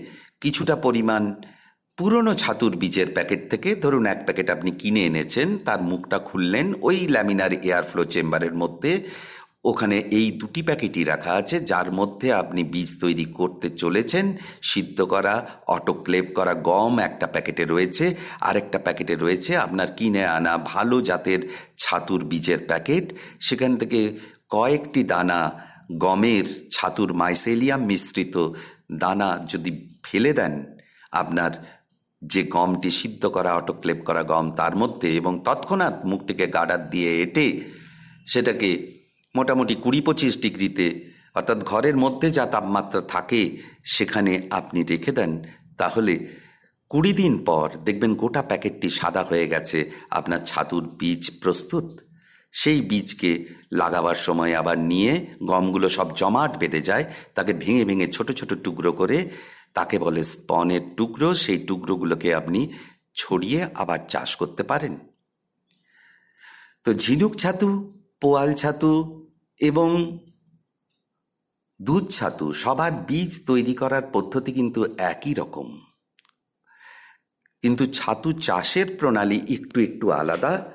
কিছুটা 0.41 0.75
পরিমাণ 0.77 1.23
পুরনো 1.99 2.33
ছাতুর 2.35 2.73
বীজের 2.77 3.09
প্যাকেট 3.17 3.41
থেকে, 3.51 3.75
ধরুন 3.75 4.05
এক 4.07 4.21
প্যাকেট 4.27 4.49
আপনি 4.51 4.71
কিনে 4.71 5.03
এনেছেন, 5.07 5.49
তার 5.59 5.81
মুখটা 5.83 6.19
খুললেন, 6.19 6.67
ওই 6.83 6.97
ল্যামিনার 7.15 7.53
এয়ারফ্লো 7.53 8.03
চেম্বারের 8.05 8.55
মধ্যে 8.55 8.93
ওখানে 9.71 9.97
এই 10.19 10.27
দুটি 10.41 10.61
প্যাকেটই 10.69 11.05
রাখা 11.13 11.33
আছে, 11.41 11.57
যার 11.71 11.89
মধ্যে 11.99 12.29
আপনি 12.43 12.61
বীজ 12.73 12.91
তৈরি 13.03 13.27
করতে 13.39 13.69
চলেছেন, 13.83 14.25
সিদ্ধ 14.71 14.99
করা, 15.13 15.35
অটোক্লেভ 15.77 16.25
করা 16.39 16.55
গম 16.69 16.95
একটা 17.09 17.27
প্যাকেটে 17.35 17.65
রয়েছে, 17.65 18.05
আরেকটা 18.49 18.79
প্যাকেটে 18.87 19.15
রয়েছে 19.15 19.53
আপনার 19.57 19.89
কিনে 19.99 20.23
আনা 20.37 20.53
ভালো 20.73 20.97
জাতের 21.09 21.41
ছাতুর 21.83 22.21
বীজের 22.31 22.61
প্যাকেট। 22.71 23.05
সেখান 23.47 23.73
থেকে 23.81 24.01
কয়েকটি 24.55 25.03
দানা, 25.13 25.41
গমের 26.05 26.47
ছাতুর 26.75 27.11
মাইসেলিয়াম 27.21 27.83
মিশ্রিত 27.91 28.37
দানা 29.03 29.29
যদি 29.53 29.71
ফেলে 30.07 30.33
দেন, 30.39 30.55
আপনার 31.23 31.53
যে 32.23 32.43
গমটি 32.55 32.91
সিদ্ধ 33.01 33.23
করা, 33.37 33.51
অটোক্লেভ 33.55 33.99
করা 34.09 34.23
গম 34.33 34.47
তার 34.61 34.75
মধ্যে 34.83 35.09
এবং 35.21 35.33
তৎক্ষণাৎ 35.47 35.97
মুখটিকে 36.11 36.47
গার্ডার 36.55 36.83
দিয়ে 36.93 37.11
এটে 37.25 37.47
সেটাকে 38.33 38.71
মোটামুটি 39.37 39.75
কুড়ি 39.85 40.01
পঁচিশ 40.07 40.33
ডিগ্রিতে, 40.45 40.87
অর্থাৎ 41.39 41.59
ঘরের 41.71 41.97
মধ্যে 42.05 42.29
যা 42.37 42.45
তাপমাত্রা 42.55 43.03
থাকে 43.15 43.41
সেখানে 43.95 44.33
আপনি 44.59 44.81
রেখে 44.93 45.13
দেন। 45.19 45.33
তাহলে 45.81 46.15
কুড়ি 46.91 47.13
দিন 47.21 47.35
পর 47.49 47.67
দেখবেন 47.87 48.13
গোটা 48.23 48.43
প্যাকেটটি 48.51 48.89
সাদা 48.99 49.23
হয়ে 49.31 49.47
গেছে, 49.53 49.79
আপনার 50.19 50.41
ছাতুর 50.51 50.85
বীজ 51.01 51.23
প্রস্তুত। 51.43 51.87
সেই 52.55 52.81
বীজকে 52.91 53.31
লাগাবার 53.81 54.19
সময় 54.27 54.53
আবার 54.61 54.79
নিয়ে 54.93 55.13
গমগুলো 55.51 55.89
সব 55.97 56.09
জমাট 56.21 56.53
বেঁধে 56.61 56.81
যায়, 56.89 57.05
তাকে 57.37 57.53
ভেঙে 57.63 57.85
ভেঙে 57.89 58.07
ছোট 58.17 58.29
ছোট 58.39 58.51
টুকরো 58.65 58.91
করে 59.01 59.19
তাকে 59.77 59.97
বলে 60.05 60.23
স্পনের 60.35 60.83
টুকরো, 60.99 61.29
সেই 61.45 61.59
টুকরোগুলোকে 61.69 62.29
আপনি 62.41 62.61
ছড়িয়ে 63.21 63.61
আবার 63.83 64.01
চাষ 64.13 64.31
করতে 64.41 64.63
পারেন। 64.71 64.95
তো 66.85 66.91
ঝিনুক 67.03 67.33
ছাতু, 67.43 67.69
পোয়াল 68.23 68.51
ছাতু 68.63 68.91
এবং 69.61 70.19
দুধ 71.83 72.11
ছাতু, 72.11 72.53
সবার 72.53 72.93
বীজ 72.93 73.47
তৈরি 73.47 73.75
করার 73.75 74.03
পদ্ধতি 74.13 74.53
কিন্তু 74.53 74.87
একই 74.99 75.35
রকম। 75.35 75.81
কিন্তু 77.63 77.87
ছাতু 77.87 78.33
চাষের 78.33 78.87
প্রণালী 78.99 79.41
একটু 79.49 79.81
একটু 79.81 80.11
আলাদা। 80.11 80.73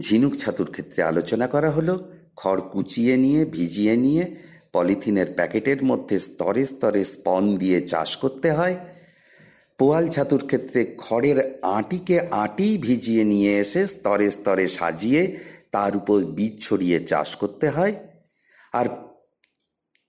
ঝিনুক 0.00 0.36
ছাতুর 0.36 0.70
ক্ষেত্রে 0.70 1.02
আলোচনা 1.02 1.46
করা 1.46 1.70
হলো, 1.70 2.12
খড় 2.36 2.60
কুচিয়ে 2.60 3.16
নিয়ে, 3.16 3.44
ভিজিয়ে 3.44 3.96
নিয়ে, 3.96 4.36
পলিথিনের 4.72 5.26
প্যাকেটের 5.36 5.84
মধ্যে 5.84 6.18
স্তরে 6.18 6.64
স্তরে 6.64 7.04
স্পন 7.04 7.56
দিয়ে 7.56 7.80
চাষ 7.80 8.16
করতে 8.16 8.52
হয়। 8.52 8.76
পোয়াল 9.78 10.08
ছাতুর 10.08 10.46
ক্ষেত্রে 10.46 10.94
খড়ের 10.98 11.60
আটিকে 11.62 12.20
আটি 12.20 12.78
ভিজিয়ে 12.78 13.24
নিয়ে 13.24 13.58
এসে 13.58 13.86
স্তরে 13.86 14.30
স্তরে 14.30 14.66
সাজিয়ে 14.66 15.38
তার 15.70 15.96
উপর 15.96 16.24
বীজ 16.24 16.68
ছড়িয়ে 16.68 17.00
চাষ 17.00 17.36
করতে 17.36 17.70
হয়। 17.70 18.05
আর 18.78 18.86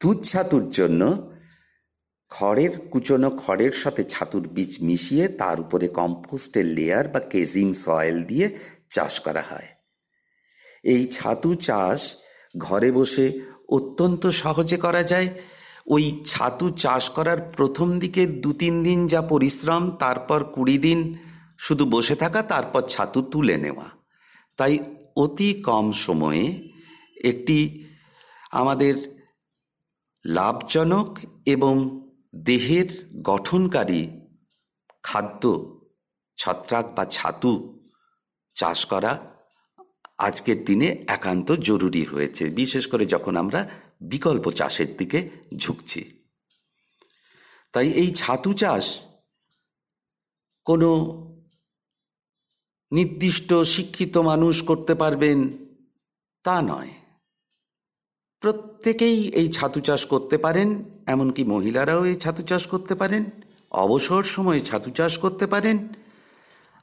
দুধ 0.02 0.18
ছাতুর 0.24 0.66
জন্য 0.70 1.02
খড়ের, 2.32 2.74
কুচনো 2.92 3.30
খড়ের 3.42 3.72
সাথে 3.72 4.04
ছাতুর 4.04 4.48
বীজ 4.56 4.72
মিশিয়ে 4.82 5.26
তার 5.42 5.58
উপরে 5.60 5.88
কম্পোস্টের 6.00 6.66
লেয়ার 6.66 7.06
বা 7.08 7.20
কেজিং 7.32 7.68
সয়েল 7.74 8.18
দিয়ে 8.24 8.48
চাষ 8.90 9.14
করা 9.20 9.44
হয়। 9.52 9.70
এই 10.84 11.02
ছাতু 11.08 11.50
চাষ 11.68 12.02
ঘরে 12.58 12.90
বসে 12.92 13.26
অত্যন্ত 13.70 14.24
সহজে 14.42 14.78
করা 14.78 15.04
যায়। 15.04 15.30
ওই 15.88 16.24
ছাতু 16.26 16.66
চাষ 16.70 17.04
করার 17.10 17.40
প্রথম 17.58 17.88
দিকে 18.00 18.22
দু 18.44 18.52
তিন 18.54 18.76
দিন 18.84 19.00
যা 19.08 19.22
পরিশ্রম, 19.22 19.84
তারপর 19.92 20.40
কুড়ি 20.56 20.78
দিন 20.78 21.00
শুধু 21.60 21.84
বসে 21.86 22.16
থাকা, 22.16 22.40
তারপর 22.44 22.82
ছাতু 22.82 23.20
তুলে 23.22 23.56
নেওয়া। 23.58 23.88
তাই 24.58 24.74
অতি 25.16 25.50
কম 25.54 25.86
সময়ে 26.06 26.46
একটি 27.24 27.58
আমাদের 28.52 28.96
লাভজনক 30.26 31.20
এবং 31.46 32.04
দেহের 32.36 33.20
গঠনকারী 33.22 34.20
খাদ্য, 35.04 35.44
ছত্রাক 36.38 36.96
বা 36.96 37.06
ছাতু 37.06 37.84
চাষ 38.54 38.86
করা 38.86 39.38
আজকের 40.18 40.66
দিনে 40.66 41.06
একান্ত 41.08 41.52
জরুরি 41.52 42.04
হয়েছে, 42.04 42.50
বিশেষ 42.50 42.88
করে 42.88 43.06
যখন 43.06 43.38
আমরা 43.38 43.70
বিকল্প 44.02 44.52
চাষের 44.52 44.98
দিকে 44.98 45.30
ঝুঁকছি। 45.56 46.28
তাই 47.72 47.92
এই 47.92 48.14
ছাতু 48.14 48.54
চাষ 48.54 49.00
কোনো 50.66 50.90
নির্দিষ্ট 52.92 53.54
শিক্ষিত 53.54 54.18
মানুষ 54.18 54.64
করতে 54.64 54.96
পারবেন 54.96 55.58
তা 56.44 56.62
নয়। 56.62 56.90
প্রত্যেকেই 58.42 59.18
এই 59.28 59.48
ছাতু 59.50 59.80
চাষ 59.80 60.02
করতে 60.06 60.38
পারেন, 60.38 60.84
এমনকি 61.08 61.44
মহিলারাও 61.44 62.02
এই 62.06 62.16
ছাতু 62.16 62.42
চাষ 62.44 62.68
করতে 62.68 62.96
পারেন, 62.96 63.24
অবসর 63.72 64.24
সময়ে 64.24 64.60
ছাতু 64.60 64.90
চাষ 64.90 65.14
করতে 65.18 65.46
পারেন। 65.48 65.78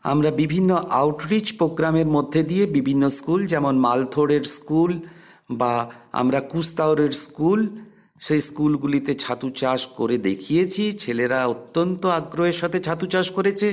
আমরা 0.05 0.31
বিভিন্ন 0.31 0.71
আউটরিচ 0.75 1.47
প্রোগ্রামের 1.57 2.07
মধ্যে 2.07 2.43
দিয়ে 2.43 2.67
বিভিন্ন 2.67 3.09
স্কুল, 3.09 3.41
যেমন 3.47 3.75
মালথোড়ের 3.79 4.45
স্কুল 4.57 4.93
বা 5.51 5.91
আমরা 6.13 6.41
কুস্তাওরের 6.41 7.13
স্কুল 7.13 7.61
সেই 8.27 8.43
স্কুলগুলিতে 8.49 9.13
ছাতু 9.15 9.49
চাষ 9.61 9.81
করে 9.99 10.17
দেখিয়েছি, 10.29 10.85
ছেলেরা 11.03 11.39
অত্যন্ত 11.47 12.03
আগ্রহের 12.19 12.57
সাথে 12.63 12.79
ছাতু 12.81 13.05
চাষ 13.07 13.27
করেছে। 13.31 13.69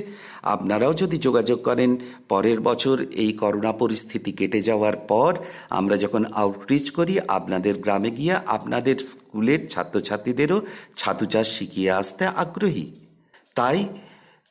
আপনারাও 0.56 0.94
যদি 0.94 1.18
যোগাযোগ 1.18 1.60
করেন, 1.62 1.92
পরের 2.30 2.60
বছর 2.62 2.96
এই 3.24 3.32
করোনা 3.34 3.72
পরিস্থিতি 3.72 4.32
কেটে 4.32 4.60
যাওয়ার 4.62 4.96
পর 5.12 5.32
আমরা 5.70 5.96
যখন 5.98 6.24
আউটরিচ 6.34 6.86
করি, 6.92 7.14
আপনাদের 7.38 7.76
গ্রামে 7.78 8.12
গিয়ে 8.12 8.36
আপনাদের 8.48 8.98
স্কুলের 9.12 9.62
ছাত্রছাত্রীদেরও 9.70 10.58
ছাতু 10.98 11.26
চাষ 11.26 11.48
শিখিয়ে 11.58 11.92
আসতে 11.92 12.24
আগ্রহী। 12.44 12.86
তাই 13.56 13.80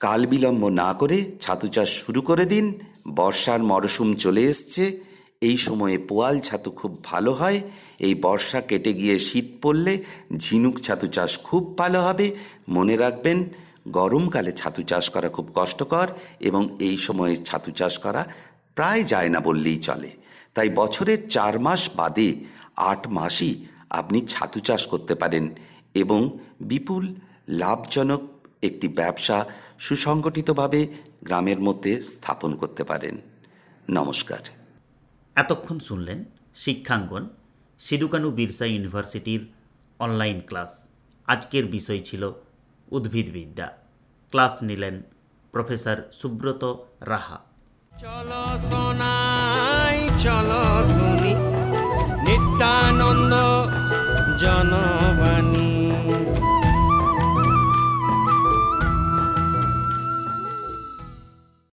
কাল 0.01 0.21
বিলম্ব 0.27 0.63
না 0.83 0.89
করে 1.01 1.19
ছাতু 1.41 1.67
চাষ 1.69 1.89
শুরু 2.03 2.21
করে 2.23 2.45
দিন। 2.45 2.67
বর্ষার 3.19 3.61
মরশুম 3.71 4.09
চলে 4.15 4.43
এসছে। 4.53 4.85
এই 5.43 5.57
সময়ে 5.57 5.97
পোয়াল 6.09 6.37
ছাতু 6.41 6.71
খুব 6.71 6.93
ভালো 7.05 7.33
হয়, 7.33 7.59
এই 8.07 8.15
বর্ষা 8.25 8.61
কেটে 8.61 8.93
গিয়ে 8.95 9.17
শীত 9.19 9.49
পড়লে 9.63 9.95
ঝিনুক 10.37 10.77
ছাতু 10.81 11.07
চাষ 11.07 11.33
খুব 11.39 11.63
ভালো 11.79 12.01
হবে। 12.01 12.27
মনে 12.69 12.95
রাখবেন, 12.97 13.39
গরমকালে 13.89 14.53
ছাতু 14.53 14.83
চাষ 14.83 15.05
করা 15.11 15.29
খুব 15.29 15.47
কষ্টকর 15.55 16.09
এবং 16.41 16.63
এই 16.81 16.97
সময়ে 16.97 17.35
ছাতু 17.49 17.71
চাষ 17.71 17.95
করা 17.99 18.23
প্রায় 18.75 19.03
যায় 19.05 19.31
না 19.35 19.41
বললেই 19.41 19.79
চলে। 19.89 20.11
তাই 20.55 20.69
বছরের 20.81 21.21
চার 21.29 21.55
মাস 21.67 21.83
বাদে 21.97 22.29
আট 22.91 23.03
মাসই 23.09 23.53
আপনি 23.91 24.19
ছাতু 24.33 24.59
চাষ 24.61 24.83
করতে 24.87 25.15
পারেন 25.15 25.45
এবং 25.95 26.21
বিপুল 26.61 27.05
লাভজনক 27.63 28.23
একটি 28.63 28.87
ব্যবসা 29.01 29.39
সুসংগঠিতভাবে 29.79 30.81
গ্রামের 31.27 31.61
মধ্যে 31.67 31.93
স্থাপন 32.11 32.51
করতে 32.57 32.83
পারেন। 32.85 33.15
নমস্কার। 33.91 34.43
এতক্ষণ 35.37 35.79
শুনলেন 35.79 36.25
শিক্ষাঙ্গন, 36.55 37.29
সিধুকানু 37.81 38.31
বিরসা 38.31 38.67
ইউনিভার্সিটির 38.67 39.43
অনলাইন 39.99 40.41
ক্লাস। 40.47 40.89
আজকের 41.27 41.65
বিষয় 41.67 42.01
ছিল 42.01 42.33
উদ্ভিদবিদ্যা 42.91 43.69
ক্লাস 44.31 44.63
নিলেন 44.63 45.03
প্রফেসর 45.53 45.97
সুব্রত 46.13 46.63
রাহা। 47.01 47.39
চল 47.99 48.31
সোনাই, 48.59 50.09
চল 50.19 50.51
শুনি 50.85 51.35
নিত্যানন্দ 52.27 53.35
জনবাণী। 54.41 55.80